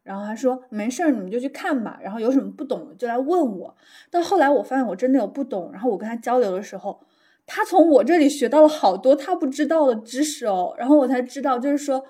[0.07, 1.99] 然后他说没事儿，你们就去看吧。
[2.01, 3.75] 然后有什么不懂的就来问我。
[4.09, 6.99] 到后来我发现我真的有不懂，然后我跟他交流的时候，
[7.45, 10.73] 他从我这里学到了好多他不知道的知识哦。
[10.77, 12.03] 然后我才知道，就是说。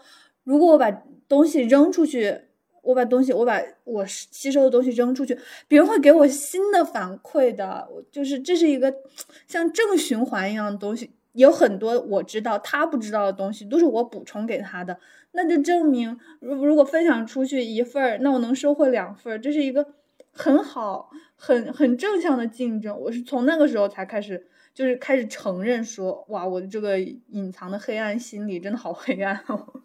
[0.44, 0.90] 如果我把
[1.28, 2.40] 东西扔出去，
[2.82, 7.86] 我把东西，我把我吸收的东西扔出去，别人会给我新的反馈的。
[8.10, 8.96] 就是这是一个
[9.46, 15.00] 像正循环一样的东西，有很多我知道他不知道的东西，都是我补充给他的。
[15.32, 19.94] 那就证明，如如果分享出去一份儿，那我能收获两份儿，这是一个
[20.32, 23.00] 很好、很很正向的竞争。
[23.00, 29.82] 我是从那个时候才开始，就是开始承认说，哇，我的这个隐藏的黑暗心理真的好黑暗哦。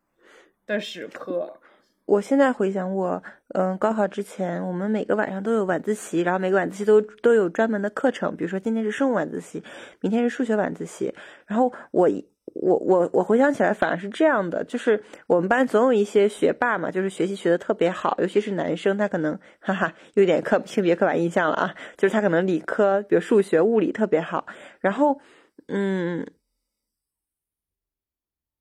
[0.66, 1.59] 的时刻，
[2.10, 3.22] 我现在回想我，
[3.54, 9.62] 嗯，高考之前，我们每个晚上都有晚自习，然后每个晚自习都都有专门的课程，比如说今天是生物晚自习，
[10.00, 11.14] 明天是数学晚自习。
[11.46, 12.08] 然后我
[12.46, 24.46] 我我我回想起来，反而是这样的，就是我们班总有一些学霸嘛，就是学习学的特别好，尤其是男生，他可能哈哈有点刻性别刻板印象了啊，就是他可能理科，比如数学、物理特别好，
[24.80, 25.20] 然后
[25.68, 26.26] 嗯。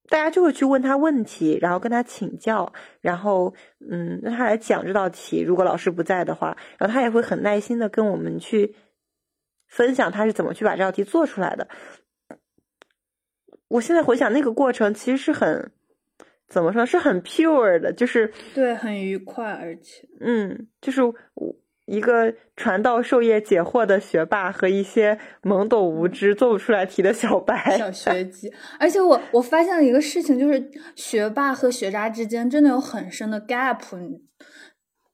[0.10, 3.54] 大家就会去问他问题，然后跟他请教，然后
[3.90, 5.42] 嗯，让他来讲这道题。
[5.42, 8.76] 如果老师不在的话，然后他也会很耐心的跟我们去
[9.68, 11.68] 分享他是怎么去把这道题做出来的。
[13.68, 15.72] 我现在回想那个过程，其实是很
[16.48, 21.16] 怎么说，是很 pure 的，就是对，很愉快，而且嗯，就是我。
[21.90, 33.80] 一个传道授业解惑的学霸和一些懵懂无知做不出来题的小白、 小学鸡，而且我我发现了一个事情，就是学霸和学渣之间真的有很深的 gap。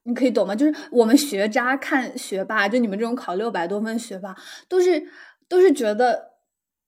[0.04, 0.56] 你可以懂吗？
[0.56, 4.36] 就是我们学渣看学霸，就你们这种考六百多分学霸，
[4.70, 5.08] 都是
[5.50, 6.35] 都是觉得。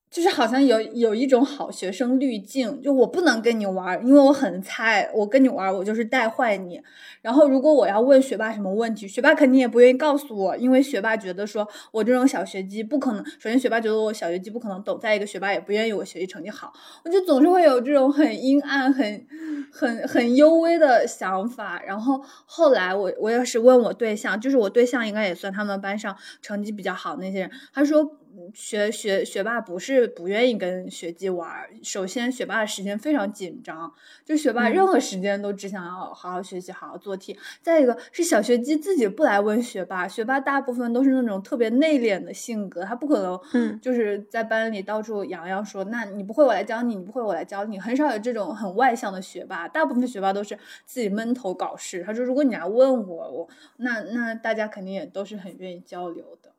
[0.10, 6.82] 就是好像有有一种好学生滤镜，就我不能跟你玩，因为我很菜，我跟你玩我就是带坏你。
[7.22, 13.24] 然后如果我要问学霸什么问题，学霸肯定也不愿意告诉我，因为学霸觉得说我这种小学鸡不可能。
[13.38, 16.72] 首先，学霸觉得我小学鸡不可能懂；再一个，学霸也不愿意我学习成绩好。
[17.04, 19.28] 我就总是会有这种很阴暗、很
[19.72, 21.84] 很很幽微的想法。
[21.86, 28.18] 然后后来我我要是问我对象，就是我对象应该也算他们班上成绩比较好那些人，他说。
[28.54, 33.92] 学学学霸不是不愿意跟学鸡玩儿，首先学霸的时间非常紧张，
[34.26, 37.38] 就学霸任何时间都只想要好好学习、好好做题。
[37.62, 52.04] 再一个是小学鸡自己不来问学霸，学霸大部分都是那种特别内敛的性格，他不可能，嗯，就是在班里到处洋洋说，那你不会我来教你，你不会我来教你，很少有这种很外向的学霸，大部分学霸都是自己闷头搞事。
[52.06, 56.52] 他说，如果你来问我，我那那大家肯定也都是很愿意交流的。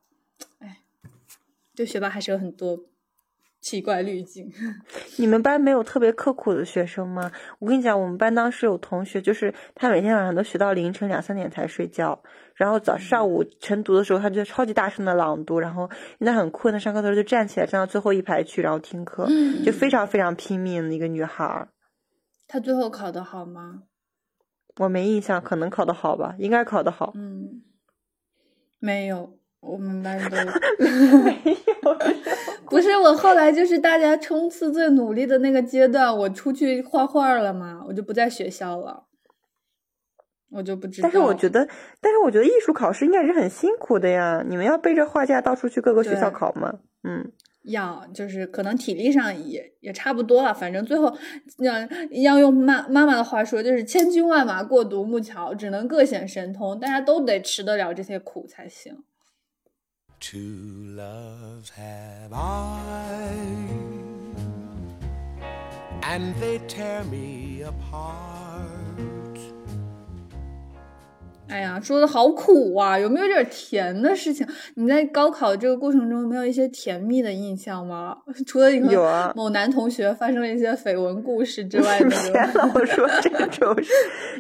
[1.79, 2.77] 对学霸还是有很多
[3.61, 4.53] 奇怪滤镜。
[5.17, 7.31] 你们班没有特别刻苦的学生吗？
[7.61, 12.21] 我跟你讲，我们班当时有同学，就是他每天晚上都学到凌晨两三点才睡觉，
[12.57, 15.89] 然后早上午晨读的时候，他就超级大声的朗读，然后
[16.19, 19.29] 因为很困，他上课的时候就站起来站到最后一排去，然后听课，
[19.65, 21.69] 就非常非常拼命的一个女孩。
[22.49, 23.85] 她最后考的好吗？
[24.79, 27.13] 我没印象，可能考的好吧，应该考的好。
[27.15, 27.63] 嗯，
[28.81, 29.38] 没有。
[29.69, 30.37] 我们班都
[31.25, 31.99] 没有，
[32.71, 39.05] 不是我后来就是大家冲刺最努力的那个阶段，我出去画画了嘛，我就不在学校了，
[40.51, 41.09] 我就不知道。
[41.09, 41.69] 但是我觉得，
[42.01, 46.73] 但是我觉得艺术考试应该是很辛苦的呀，你们要背着画架到处去各个学校考吗？
[47.05, 47.31] 嗯，
[47.65, 51.17] 要，就是可能体力上也也差不多了，反正最后
[51.59, 51.75] 要
[52.23, 59.05] 要用妈妈妈的话说，就是千军万马过独木桥，只能各显神通，大家都得吃得了这些苦才行。
[60.21, 63.33] Two loves have I,
[66.03, 68.19] and they tear me apart.
[71.49, 72.99] 哎呀，说的好苦啊！
[72.99, 74.47] 有没有点甜的事情？
[74.75, 78.19] 你在高考这个过程中，没有一些甜蜜的印象吗？
[78.45, 83.75] 除了有啊，某男同学发生了一些绯闻故事之外， 天呐，我说这种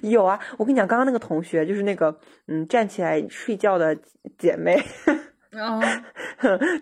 [0.02, 0.38] 有啊！
[0.58, 2.14] 我跟你讲，刚刚那个同学就是那个
[2.48, 3.96] 嗯，站起来睡觉的
[4.36, 4.76] 姐妹。
[5.56, 5.80] 啊，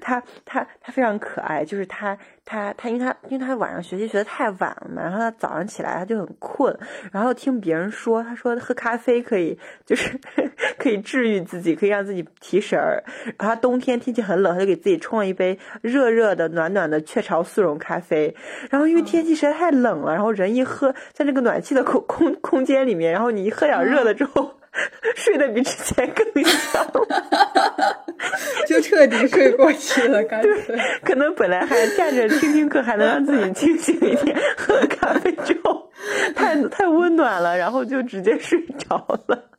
[0.01, 6.77] 他他他非常可爱，就是他他他，因为他因为他晚上学习学的太晚了嘛，然后他早上起来他就很困，
[7.13, 10.19] 然后听别人说，他说喝咖啡可以就是
[10.79, 13.01] 可以治愈自己，可以让自己提神儿。
[13.39, 18.35] 然后他冬天天气很冷，他就给自己冲了一杯热热的暖暖的雀巢速溶咖啡。
[18.69, 24.55] 然后因为天气实在太冷了，然后人一喝在那个暖气的空空空间里面，然后你一喝点热的之后。
[25.17, 26.93] 睡得比之前更香，
[28.69, 30.23] 就彻底睡过去了。
[30.29, 34.37] 干脆可能本来还站着听听课，还能让自己清醒一点。
[34.57, 35.91] 喝咖啡之后，
[36.35, 38.97] 太太温暖了，然后就直接睡着
[39.29, 39.51] 了。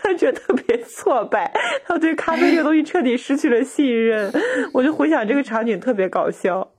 [0.00, 1.52] 他觉得特别挫败，
[1.84, 4.32] 他对咖啡这个东西彻底失去了信任。
[4.72, 6.74] 我就回想这个场景，特别搞笑。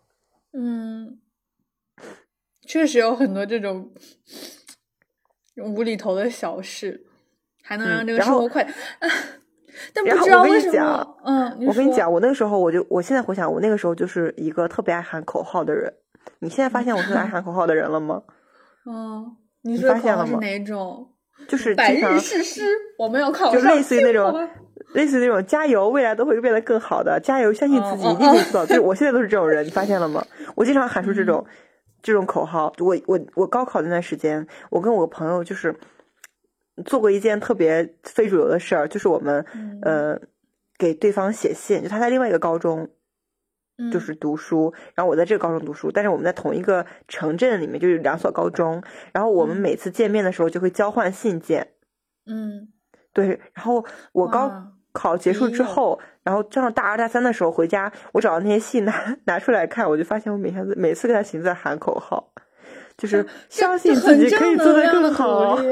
[0.53, 1.19] 嗯，
[2.65, 3.91] 确实有很多这种
[5.58, 7.06] 无厘头的小事。
[7.63, 8.63] 还能让这个生活快，
[9.93, 11.17] 但不知道为什么。
[11.23, 15.91] 嗯，我跟你讲，我那个时候，我就我现在回想，我那个时候就是一个特别爱喊口号的人。
[16.39, 18.21] 你现在发现我是爱喊口号的人了吗？
[18.86, 20.38] 嗯， 你发现了吗？
[20.39, 21.10] 哪种？
[21.47, 22.62] 就是百日誓师，
[22.97, 24.47] 我没有考就类似于那种，
[24.93, 28.65] 类似于那种加油，未来都会变得更好的，加油，相信自己，一定可以做到。
[28.65, 30.23] 就是我现在都是这种人，你发现了吗？
[30.56, 31.43] 我经常喊出这种
[32.02, 32.71] 这种口号。
[32.80, 35.73] 我我我高考那段时间，我跟我朋友就是。
[36.86, 39.45] 做过一件特别非主流的事儿，就是我们
[39.83, 40.19] 呃
[40.77, 42.89] 给对方写信，就他在另外一个高中，
[43.91, 51.73] 就是读书，然后我在这个高中读书，但是我们在同一个城镇里面，就是两所高中，然后我们每次见面的时候就会交换信件，
[52.25, 52.69] 嗯，
[53.13, 54.51] 对，然后我高
[54.91, 62.31] 考结束之后，然后上大二大三的时候回家，我找到那些信拿 拿出来看，我就发现我每天每次跟他写字在喊口号，
[62.97, 65.57] 就是 相信自己可以做得更好。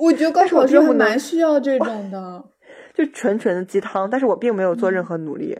[0.00, 2.42] 我觉得高考时候蛮需要这种的，
[2.94, 4.08] 就纯纯的鸡汤。
[4.08, 5.58] 但是我并没有做任何努力，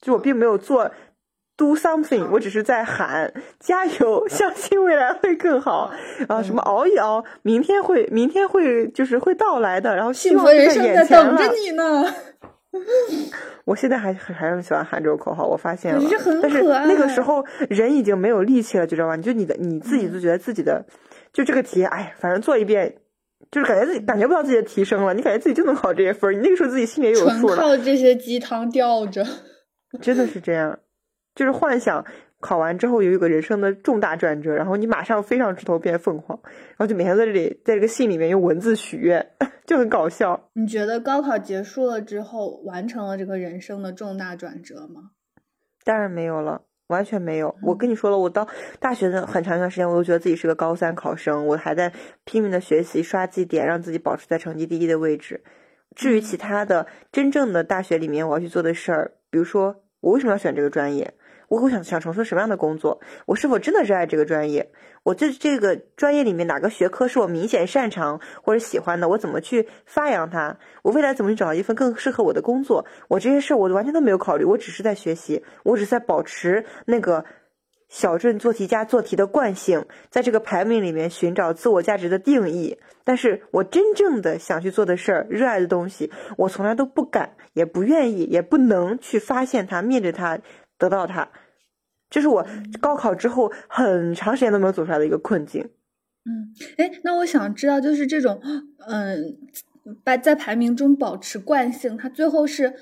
[0.00, 0.92] 就我并没有做
[1.56, 5.90] do something，我只是在喊加油，相信未来会更好。
[6.28, 9.96] 啊什么熬一熬，明天会，明天会，就是会到来的。
[9.96, 12.04] 然后幸福人生在等着你呢。
[13.66, 16.00] 我现在还还是喜欢喊这种口号，我发现了，
[16.40, 19.16] 但是那个时候人已经没有力气了，就知道吧？
[19.16, 20.86] 你就你的你自己就觉得自己的
[21.32, 22.94] 就这个题，哎，反正做一遍。
[23.52, 27.56] 就是感觉自己感觉不到自己的提升了，你感觉自己就能考这些分儿，你那个时候自己心里也有数了。
[27.56, 29.24] 靠这些鸡汤吊着。
[30.00, 30.78] 真的是这样，
[31.34, 32.02] 就是幻想
[32.40, 39.34] 考完之后有一个人生的重大转折，然后你马上飞上枝头变凤凰，然后就每天在这里在这个信里面用文字许愿，
[39.66, 40.48] 就很搞笑。
[40.54, 45.10] 你觉得高考结束了之后，完成了这个人生的重大转折吗？
[45.84, 46.62] 当然没有了。
[46.92, 48.46] 完全没有，我跟你说了，我到
[48.78, 51.92] 大学的很长一段时间，我都觉得自己是个高三考生，我还在
[52.24, 55.42] 拼命的学习刷绩点，让自己保持在成绩第一的位置。
[55.96, 61.14] 至于其他的真正的大学里面我要去做的事儿，比如说我为什么要选这个专业？
[61.52, 63.02] 我会想想从事什么样的工作？
[63.26, 64.72] 我是否真的热爱这个专业？
[65.02, 69.10] 我这这个专业里面哪个学科是我明显擅长或者喜欢的？
[69.10, 70.56] 我怎么去发扬它？
[70.82, 72.86] 我未来怎么去找到一份更适合我的工作？
[73.08, 77.26] 我这些事儿我完全都没有考虑，我只是在学习，我只是在保持那个
[77.90, 82.78] 小镇做题家做题的惯性，在这个排名里面寻找自我价值的定义。
[83.04, 90.38] 但是我真正的想去做的事儿、热爱的东西，我从来都不敢、也不愿意、也不能去发现它、面对它、
[90.78, 91.28] 得到它。
[92.12, 92.46] 这是我
[92.78, 95.66] 高考之后很长时间都没有走出来的一个困境。
[96.26, 98.38] 嗯，哎，那我想知道，就是这种，
[98.86, 99.38] 嗯，
[100.04, 102.74] 在在排名中保持惯性，它最后是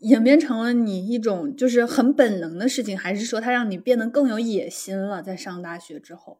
[0.00, 5.22] 演变成了你一种就是很本能的事情，还是说它让你变得更有野心了？
[5.22, 6.38] 在上大学之后？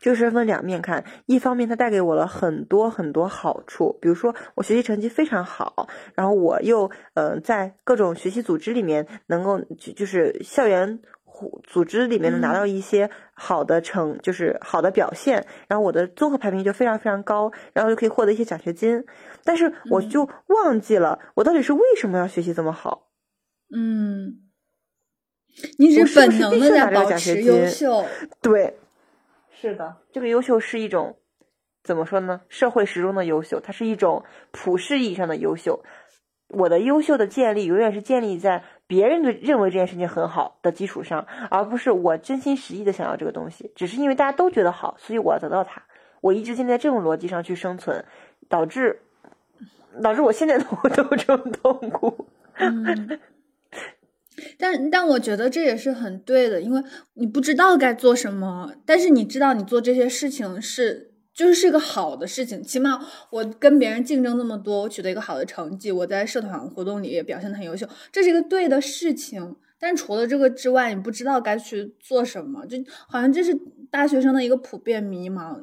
[0.00, 11.00] 就是分两面看，一方面它带给我了很多很多好处，比如说我学习成绩非常好，然后我又呃在各种学习组织里面能够就就是校园
[11.64, 19.04] 组织里面能拿到一些好的成就是好的表现，然后我的综合排名就非常非常高，然后就可以获得一些奖学金，
[19.44, 23.08] 但是我就忘记了我到底是为什么要学习这么好。
[23.74, 24.40] 嗯，
[25.78, 28.04] 你是本能的在保持优秀，
[28.40, 28.79] 对。
[29.60, 31.18] 是的，这个优秀是一种
[31.82, 32.40] 怎么说呢？
[32.48, 35.84] 社会时钟的优秀，它是一种普世意义上的优秀。
[36.48, 43.70] 我的优秀的建立永远是建立在别人的认为这件事情很好的基础上，而不是我真心实意的想要这个东西。
[43.76, 45.82] 只是因为大家都觉得好，所以我要得到它。
[46.22, 48.02] 我一直建立在这种逻辑上去生存，
[48.48, 49.02] 导致
[50.02, 52.26] 导致我现在都 都这么痛苦。
[54.56, 56.82] 但但我觉得这也是很对的，因为
[57.14, 69.56] 你不知道该做什么，但是你知道你做这些事情是就是是个好的事情，起码我跟别人竞争那么多，我取得一个好的成绩，我在社团活动里也表现的很优秀，这是一个对的事情。
[69.78, 72.78] 但除了这个之外，你不知道该去做什么，就
[73.08, 73.58] 好像这是
[73.90, 75.62] 大学生的一个普遍迷茫。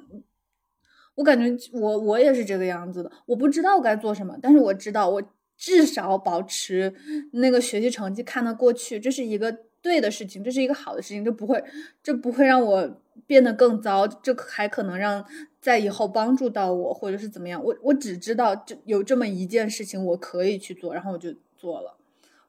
[1.15, 5.23] 我感觉我我也是这个样子的，我不知道该做什么，但是我知道我。
[5.57, 6.93] 至少保持
[7.33, 11.63] 那个学习成绩看得过去，这是一个对的事情，这是一个好的事情，这不会，
[12.03, 15.25] 这不会让我变得更糟，这还可能让
[15.59, 17.61] 在以后帮助到我，或者是怎么样。
[17.63, 21.97] 我我只知道这有这么一件事情我可以去做，然后我就做了。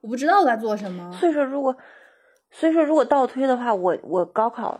[0.02, 1.11] 我不知道该做什么。
[1.18, 1.74] 所以说，如果
[2.50, 4.78] 所以说如果倒推的话，我我高考，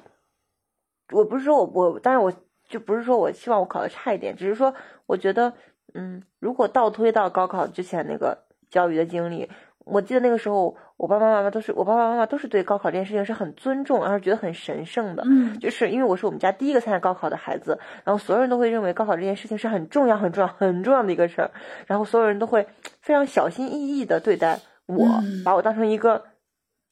[1.13, 2.33] 我不是说我我，但是我
[2.69, 4.75] 就不是说我希望我考的差一点，只是说
[5.07, 5.55] 我觉得。
[5.95, 9.49] 嗯，如果倒推到高考之前那个教育的经历，
[9.85, 15.23] 我记得那个时候，我爸爸妈妈都是我爸爸妈妈都是对高考这件事情是很尊重，而且觉得很神圣的。
[15.27, 21.51] 嗯，就是因为我是我们家第一个参加高考的孩子，然后所有人都会认为高考这件事情是很重要、很重要、很重要的一个事儿，
[21.87, 22.67] 然后所有人都会
[23.01, 25.07] 非常小心翼翼的对待我，
[25.45, 26.23] 把我当成一个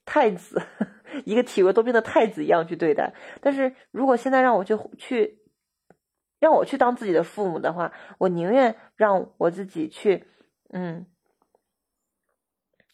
[0.06, 0.62] 太子，
[1.26, 3.12] 一个体弱多病的太子一样去对待。
[3.42, 5.38] 但是如果现在让我去去。
[6.38, 10.26] 让我去当自己的父母的话，我宁愿让我自己去，
[10.70, 11.06] 嗯，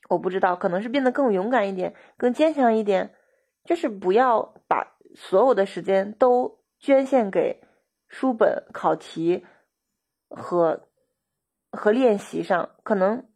[0.08, 3.14] 我不知道，可能是变得更勇敢一点，更坚强一点，
[3.64, 7.60] 就是不要把所有的时间都捐献给
[8.08, 9.44] 书本、考题
[10.28, 10.88] 和
[11.70, 13.28] 和练习上，可能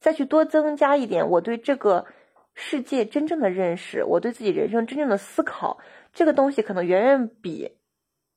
[0.00, 2.06] 再去多增加一点我对这个
[2.54, 5.78] 世界真正的认识，我对自己人生真正的思考，
[6.12, 7.78] 这个东西可能远远比。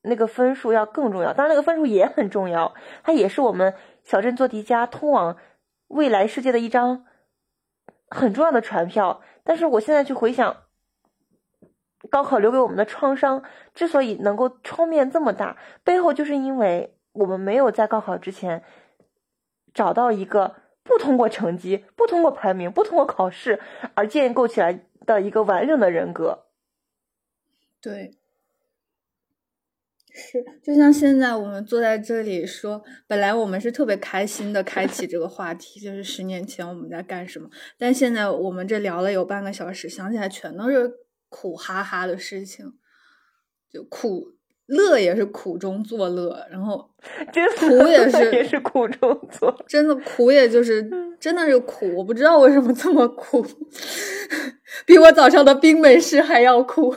[0.02, 2.74] 那个分数要更重要，当然那个分数也很重要，
[3.04, 3.74] 它也是我们
[4.04, 5.38] 小镇做题家通往
[5.88, 7.06] 未来世界的一张
[8.08, 9.22] 很重要的船票。
[9.44, 10.64] 但是我现在去回想，
[12.10, 13.44] 高考留给我们的创伤
[13.74, 18.64] 之所以能够创面这么大，背后就是因为我们没有在高考之前
[19.74, 23.60] 找到一个不通过成绩、不通过排名、不通过考试
[23.96, 26.46] 而建构起来的一个完整的人格。
[27.82, 28.18] 对。
[30.18, 37.48] 是，就像现在我们坐在这里说，本来我们是特别开心的开启这个话题，就是十年前我们在干什么，
[37.78, 40.92] 但现在我们这聊了有半个小时，想起来全都是
[41.30, 42.66] 苦哈哈的事情，
[43.72, 44.32] 就苦
[44.66, 46.90] 乐也是苦中作乐，然后
[47.32, 50.90] 这苦也是也是苦中作，真的苦，也就是
[51.22, 51.96] 真的是苦。
[51.96, 53.46] 我不知道为什么这么苦，
[54.88, 56.96] 比我早上的冰美式还要苦。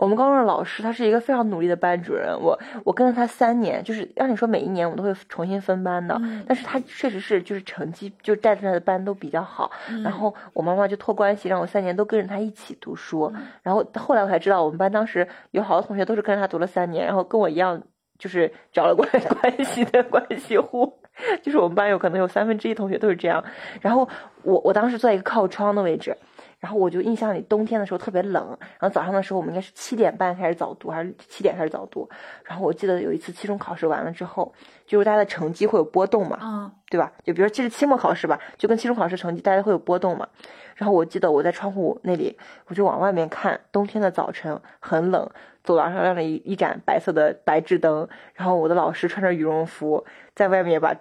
[0.00, 2.34] 我们高中的老师，他是一个非常努力的班主任。
[2.40, 9.70] 我我跟了他三年，就是让你说每一年我都会重新分班的，嗯但是他确实是就是成绩就带出来的班都比较好。
[10.02, 13.30] 然后我妈妈就托关系让我三年都跟着他一起读书。
[13.62, 17.82] 然后后来我才知道，我们班当时有好多同学都是跟着他读了三年，然后跟我一样
[18.18, 19.06] 就是找了关
[19.42, 20.98] 关系的关系户。
[21.42, 23.44] 就是我们班有可能有三分之一同学都是这样。
[23.82, 24.08] 然后
[24.42, 26.16] 我我当时坐在一个靠窗的位置。
[26.60, 32.08] 然后我就印象里冬天的时候特别冷，然后早上的时候我们应该是七点半开始早读，还是七点开始早读。
[32.44, 34.52] 然后我记得有一次期中考试完了之后，
[34.86, 37.10] 就是大家的成绩会有波动嘛，嗯，对吧？
[37.24, 40.28] 就比如说这是期末考试吧，就跟期中考试成绩大家会有波动嘛。
[40.76, 45.28] 然后我记得我在窗户那里，我就往外面看，冬天的早晨很冷，
[45.64, 50.04] 走廊上亮了一一盏白色的白炽灯，然后我的老师穿着羽绒服
[50.34, 50.94] 在外面把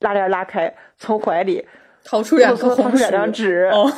[0.00, 1.66] 拉链拉开，从怀里
[2.08, 3.92] 掏出两掏个红出两张薯纸，哦，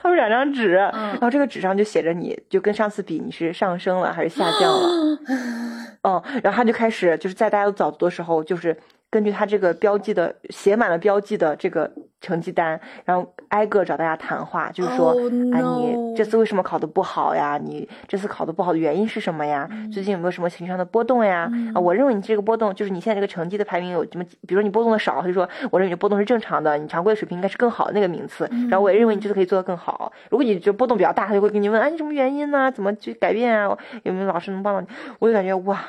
[0.00, 5.18] 他们两张纸，嗯然后这个纸上就写着你，就跟上次比你是上升了还是下降了，
[6.02, 8.76] 嗯，然后他就开始就是在大家都早读的时候，就是
[9.10, 11.90] 根据他这个标记的写满了标记的这个
[12.20, 17.58] 成绩单，然后挨个找大家谈话，就是说，Oh, 哎，你这次为什么考得不好呀？
[17.62, 19.66] 你这次考得不好的原因是什么呀？
[19.90, 21.50] 最近有没有什么情绪上的波动呀？
[21.74, 28.46] 啊，我认为你这个波动就是你现在这个成绩的排名有什么，比如说你波动的少，他就说我认为你的波动是正常的，你常规的水平应该是更好的那个名次。
[28.68, 30.12] 然后我也认为你这次可以做得更好。
[30.28, 32.70] 如果你就波动比较大，他就会跟你问，哎，你什么原因呢？
[32.70, 33.74] 怎么去改变啊？
[34.02, 34.86] 有没有老师能帮到你？
[35.18, 35.82] 我就感觉哇，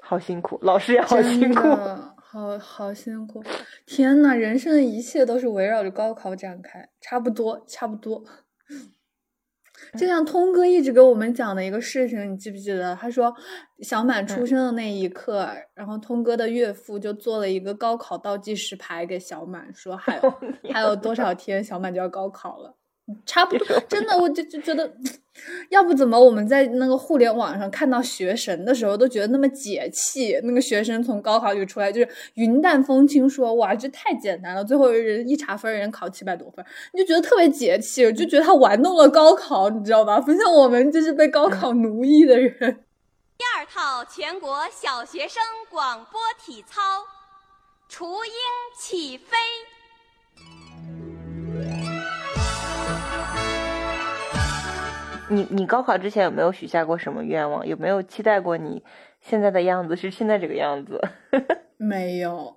[0.00, 1.68] 好辛苦，老师也好辛苦。
[2.34, 3.42] 的好好辛苦！
[3.86, 8.24] 天呐，人生的一切都是围绕着高考展开，差不多，差不多。
[9.98, 12.96] 就像通哥一直给我们讲的一个事情，你记不记得？
[12.96, 13.34] 他说
[13.80, 20.34] 小满出生的那一刻，然后通哥的岳父就做了一个高考倒计时牌给小满，说 还有
[20.72, 22.76] 还有多少天小满就要高考了。
[23.26, 24.90] 差不多，真的，我就就觉得，
[25.70, 30.38] 要不怎么我们在那个互联网上看到学神的时候，都觉得那么解气。
[30.44, 40.20] 那个学生从高考里出来，就是云淡风轻说：“哇，这太简单了。”最后人一查分，人考七百多分，你就觉得特别解气，就觉得他玩弄了高考，你知道吧？
[40.20, 42.84] 不像我们就是被高考奴役的人。
[43.36, 46.80] 第二套全国小学生广播体操，
[47.88, 48.32] 雏鹰
[48.78, 49.36] 起飞。
[55.34, 57.66] 你你高考之前有没有许下过什么愿望？
[57.66, 58.82] 有没有期待过你
[59.20, 61.00] 现在的样子是现在这个样子？
[61.76, 62.56] 没有，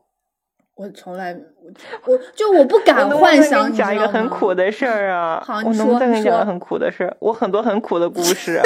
[0.76, 4.72] 我从来我我就我不敢幻想，讲一个很苦的。
[4.72, 5.42] 事儿啊！
[5.46, 7.18] 好你我能不能再给你讲个很苦的事儿？
[7.20, 8.62] 我很多很苦的故事。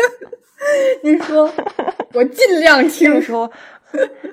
[1.04, 1.50] 你说，
[2.14, 3.22] 我尽量 那听个。
[3.22, 3.50] 时候，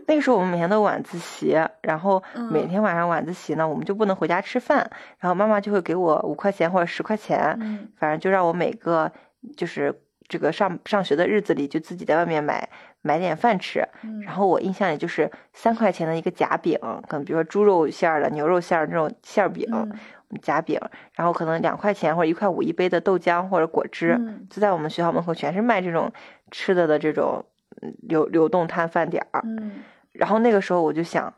[0.06, 9.10] 那个时候我们每天都晚自习，然后每嗯天晚上晚自习呢，我们就不能回家吃饭，然后妈妈就会给我五块钱或者十块钱，嗯反正就让我每个
[9.56, 12.68] 就是这个上上学的日子里，就自己在外面买
[13.02, 13.82] 买点饭吃。
[14.02, 14.20] 嗯。
[14.20, 16.78] 然后我印象里就是三块钱的一个夹饼，
[17.08, 19.98] 可能比如说猪肉馅儿的、牛肉馅儿这种馅儿饼，嗯。
[20.42, 20.78] 夹饼，
[21.14, 24.46] 然后可能两块钱或者一块五一杯的豆浆或者果汁，嗯。
[24.50, 26.12] 就在我们学校门口全是卖这种
[26.50, 27.42] 吃的的这种
[27.80, 29.40] 嗯流流动摊饭点儿。
[29.44, 29.82] 嗯。
[30.12, 31.32] 然后那个时候我就想，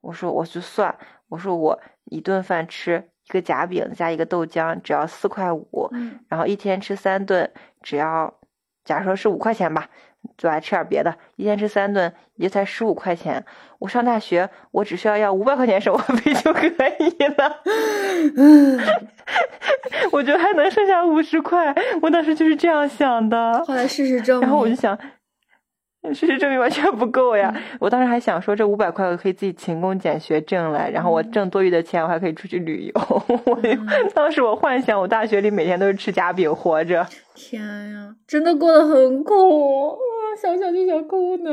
[0.00, 0.98] 我说我就算，
[1.28, 7.48] 我说我一顿饭吃一个夹饼加一个豆浆只要四块五，嗯然后一天吃三顿
[7.80, 8.34] 只要，
[8.84, 9.88] 假如说是五块钱吧，
[10.36, 13.44] 就还吃点别的，一天吃三顿也就才十五块钱。
[13.78, 16.70] 我上大学，我只需要要五百块钱生活费就可以
[17.36, 17.62] 了，
[20.10, 21.72] 我觉得还能剩下五十块。
[22.02, 23.64] 我当时就是这样想的。
[23.64, 24.98] 后来事实证明，然后我就想，
[26.14, 27.52] 事实证明完全不够呀！
[27.54, 33.22] 嗯我当时还想说，这五百块我可以自己勤工俭学挣来，然后我嗯挣多余的钱，我还可以出去旅游。
[33.46, 33.68] 我就
[34.14, 37.06] 当时我幻想，我大学里每天都是吃夹饼活着。
[37.34, 41.50] 天呀，真的过得很苦，啊想想就想哭呢。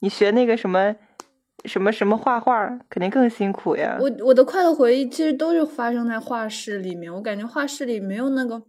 [0.00, 0.96] 你学那个什么
[1.66, 3.98] 什么什么画画，肯定更辛苦呀。
[4.00, 8.62] 我我的快乐回忆其实都是发生在画室里面，我感觉画室里没有那个，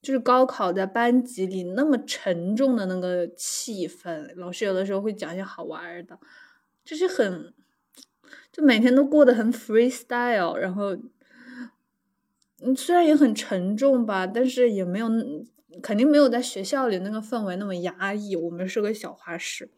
[0.00, 4.32] 就是高考在班级里那么沉重的那个气氛。
[4.36, 6.18] 老师有的时候会讲一些好玩的，
[6.84, 7.52] 就是很，
[8.52, 10.96] 就每天都过得很 freestyle，然后，
[12.60, 15.08] 嗯，虽然也很沉重吧，但是也没有，
[15.82, 18.36] 肯定没有在学校里那个氛围那么压抑。
[18.36, 19.70] 我们是个小画室。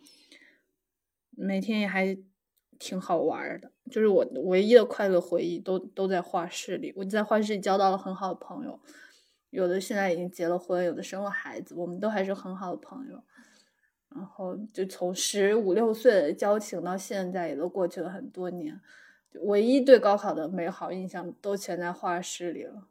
[1.30, 2.18] 每天也还
[2.78, 6.92] 挺好玩的，就是我唯一的快乐回忆都都在画室里。
[6.96, 8.78] 我在画室里交到了很好的朋友，
[9.51, 13.22] 有的现在已经结了婚，有的生了孩子，我们都还是很好的朋友。
[14.14, 18.80] 然后就从十五六岁的交情到现在，也都过去了很多年。
[19.42, 22.88] 唯一对高考的美好印象都全在画室里了，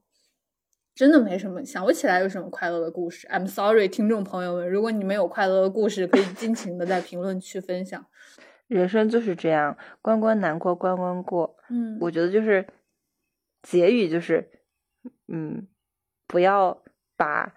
[0.95, 3.28] 真的没什么想不起来有什么快乐的故事。
[3.28, 8.05] I'm sorry，听众朋友们，如果你们有快乐的故事，可以尽情的在评论区分享。
[8.68, 11.57] 人生就是这样，关关难过关关过。
[11.70, 12.66] 嗯，我觉得就是
[13.62, 14.49] 结语就是，
[15.28, 15.68] 嗯，
[16.30, 16.84] 不要
[17.17, 17.55] 把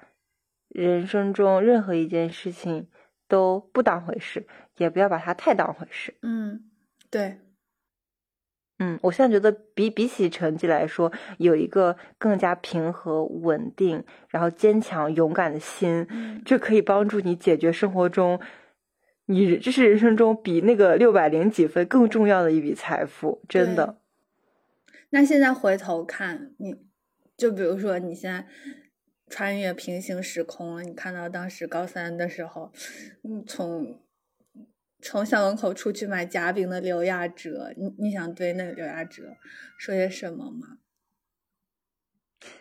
[0.69, 2.89] 人生中任何一件事情
[3.29, 4.47] 都不当回事，
[4.79, 6.15] 也不要把它太当回事。
[6.23, 6.65] 嗯，
[7.11, 7.39] 对，
[8.79, 18.41] 嗯，我现在觉得比比起成绩来说，有一个更加平和、稳定，然后坚强、勇敢的心，嗯这可以帮助你解决生活中
[19.27, 23.99] 你这是人生中比那个六百零几分更重要的一笔财富，真的。
[25.11, 26.87] 那现在回头看，你
[27.43, 28.47] 就比如说你现在
[29.29, 32.71] 穿越平行时空了，你看到当时高三的时候，
[33.25, 33.99] 嗯，从
[35.01, 39.37] 从校门口出去买夹饼的刘亚哲，你你想对那个刘亚哲
[39.77, 40.79] 说些什么吗？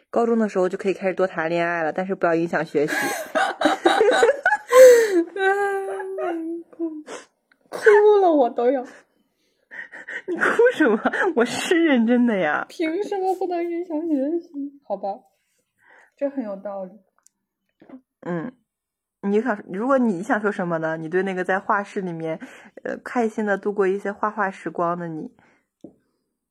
[0.09, 2.93] 高中的时候就可以开始多谈恋爱了，但是不要影响学习。
[7.69, 7.85] 哭
[8.19, 8.83] 了，我都要。
[10.27, 10.43] 你哭
[10.73, 10.99] 什么？
[11.35, 12.65] 我是认真的呀。
[12.69, 14.49] 凭什么不能影响学习？
[14.83, 15.09] 好吧，
[16.15, 16.91] 这很有道理。
[18.21, 18.51] 嗯，
[19.21, 20.97] 你想，如果你想说什么呢？
[20.97, 22.39] 你对那个在画室里面，
[22.83, 25.31] 呃，开心的度过一些画画时光的你，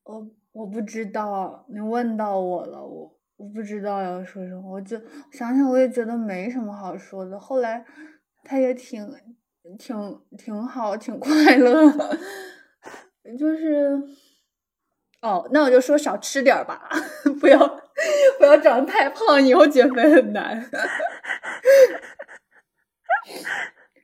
[0.05, 4.99] 我我不知道，你问到我了，我我不知道要说什么，我就
[5.31, 7.39] 想想，我也觉得没什么好说的。
[7.39, 7.85] 后来
[8.43, 9.09] 他也挺
[9.79, 11.87] 挺挺好，挺快乐，
[13.39, 14.01] 就是
[15.23, 16.89] 哦，那我就说少吃点吧，
[17.41, 17.59] 不要
[18.39, 20.71] 不要长得太胖，以后减肥很难。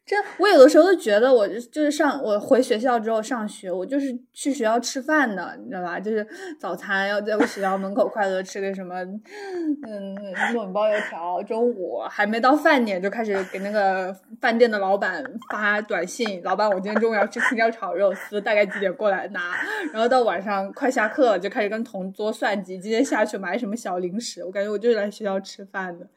[0.07, 5.99] 这我有的时候都觉得，我就是上我回学校之后上学，我就是去学校吃饭的，你知道吧？
[5.99, 6.25] 就是
[6.61, 10.15] 早餐要在我学校门口快乐吃个什么，嗯，
[10.55, 11.43] 糯米包油条。
[11.43, 19.57] 中午还没到饭点就开始给那个饭店的老板发短信：“老板，我今天中午要吃青椒炒肉丝，大概几点过来拿？”
[19.93, 24.45] 然后到晚上快下课，就开始跟同桌算计今天下去买什么小零食。
[24.45, 26.09] 我感觉我就是来学校吃饭的。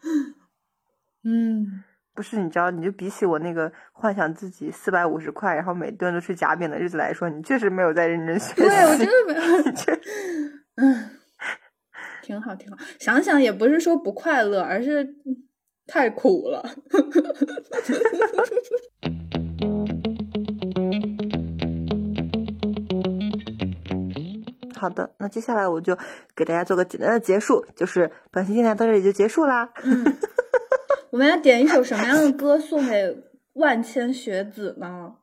[1.23, 1.83] 嗯。
[2.19, 8.55] 不是，你知道，你就比起我那个幻想自己四百五十块，然后每顿都吃夹饼的日子来说，你确实没有在认真学习。
[8.55, 9.41] 对，我真的没有。
[10.75, 11.09] 嗯，
[12.21, 12.77] 挺好，挺好。
[12.99, 15.15] 想想也不是说不快乐，而是
[15.87, 16.61] 太苦了。
[24.75, 25.97] 好的，那接下来我就
[26.35, 29.69] 给大家做个简单的结束，就是本期电台到这里就结束啦。
[29.85, 30.03] 嗯，
[31.11, 35.15] 我们要点一首什么样的歌送给万千学子呢？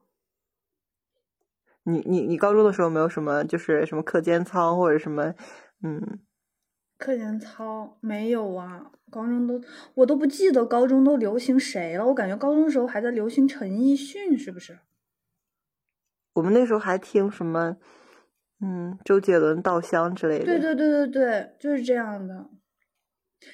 [1.84, 5.34] 你你你高中的时候没有什么就是什么课间操或者什么
[5.82, 6.18] 嗯？
[6.98, 9.62] 课间操没有啊，高中都
[9.94, 14.78] 我都不记得高中都流行谁了，我感觉高中时候还在流行陈奕迅，是不是？
[16.32, 17.76] 我们那时候还听什么
[18.60, 20.46] 嗯周杰伦《稻香》之类的。
[20.46, 22.50] 对对对对对，就是这样的。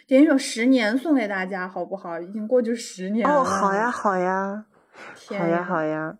[0.06, 2.20] 点一首《十年》送给大家，好不好？
[2.20, 3.40] 已经过去十年了。
[3.40, 4.66] 哦，好呀，好呀，
[5.28, 6.16] 好呀，天呀好呀，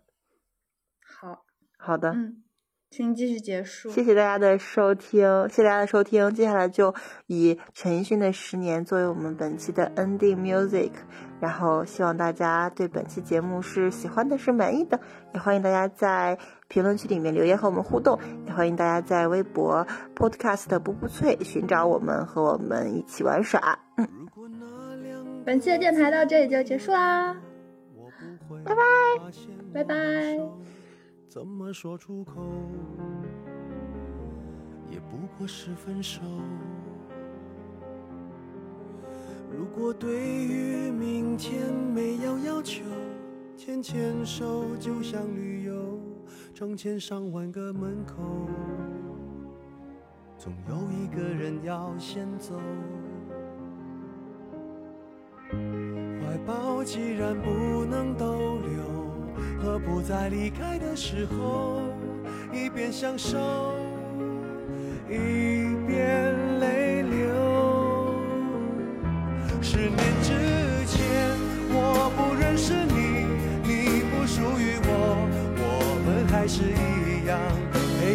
[1.05, 1.45] 好，
[1.77, 2.11] 好的。
[2.11, 2.43] 嗯，
[2.89, 3.89] 请继续结束。
[3.89, 6.33] 谢谢大家的收听，谢谢大家的收听。
[6.33, 6.93] 接下来就
[7.27, 10.91] 以陈奕迅的《十年》作为我们本期的 ending music，
[11.39, 14.99] 然后希望大家对本期节目是喜欢的，是满意的。
[15.33, 16.37] 也欢迎大家在
[16.73, 18.17] 评论区里面留言和我们互动，
[18.47, 23.77] 也欢迎大家在微博 podcast 不不脆寻找我们，和我们一起玩耍。
[23.97, 24.07] 嗯，
[25.45, 27.37] 本期的电台到这里就结束啦，
[28.65, 28.81] 拜拜，
[29.71, 29.95] 拜拜。
[31.29, 32.41] 怎么说出口，
[34.89, 36.23] 也不过是分手。
[39.55, 42.83] 如果对于明天没有要求，
[43.55, 45.62] 牵牵手就像旅游，
[46.53, 48.21] 成千上万个门口，
[50.37, 52.53] 总有一个人要先走。
[55.49, 58.83] 怀抱既然不能逗留，
[59.59, 61.81] 何不在离开的时候，
[62.53, 63.39] 一边享受，
[65.09, 67.33] 一边泪流。
[69.59, 69.97] 十年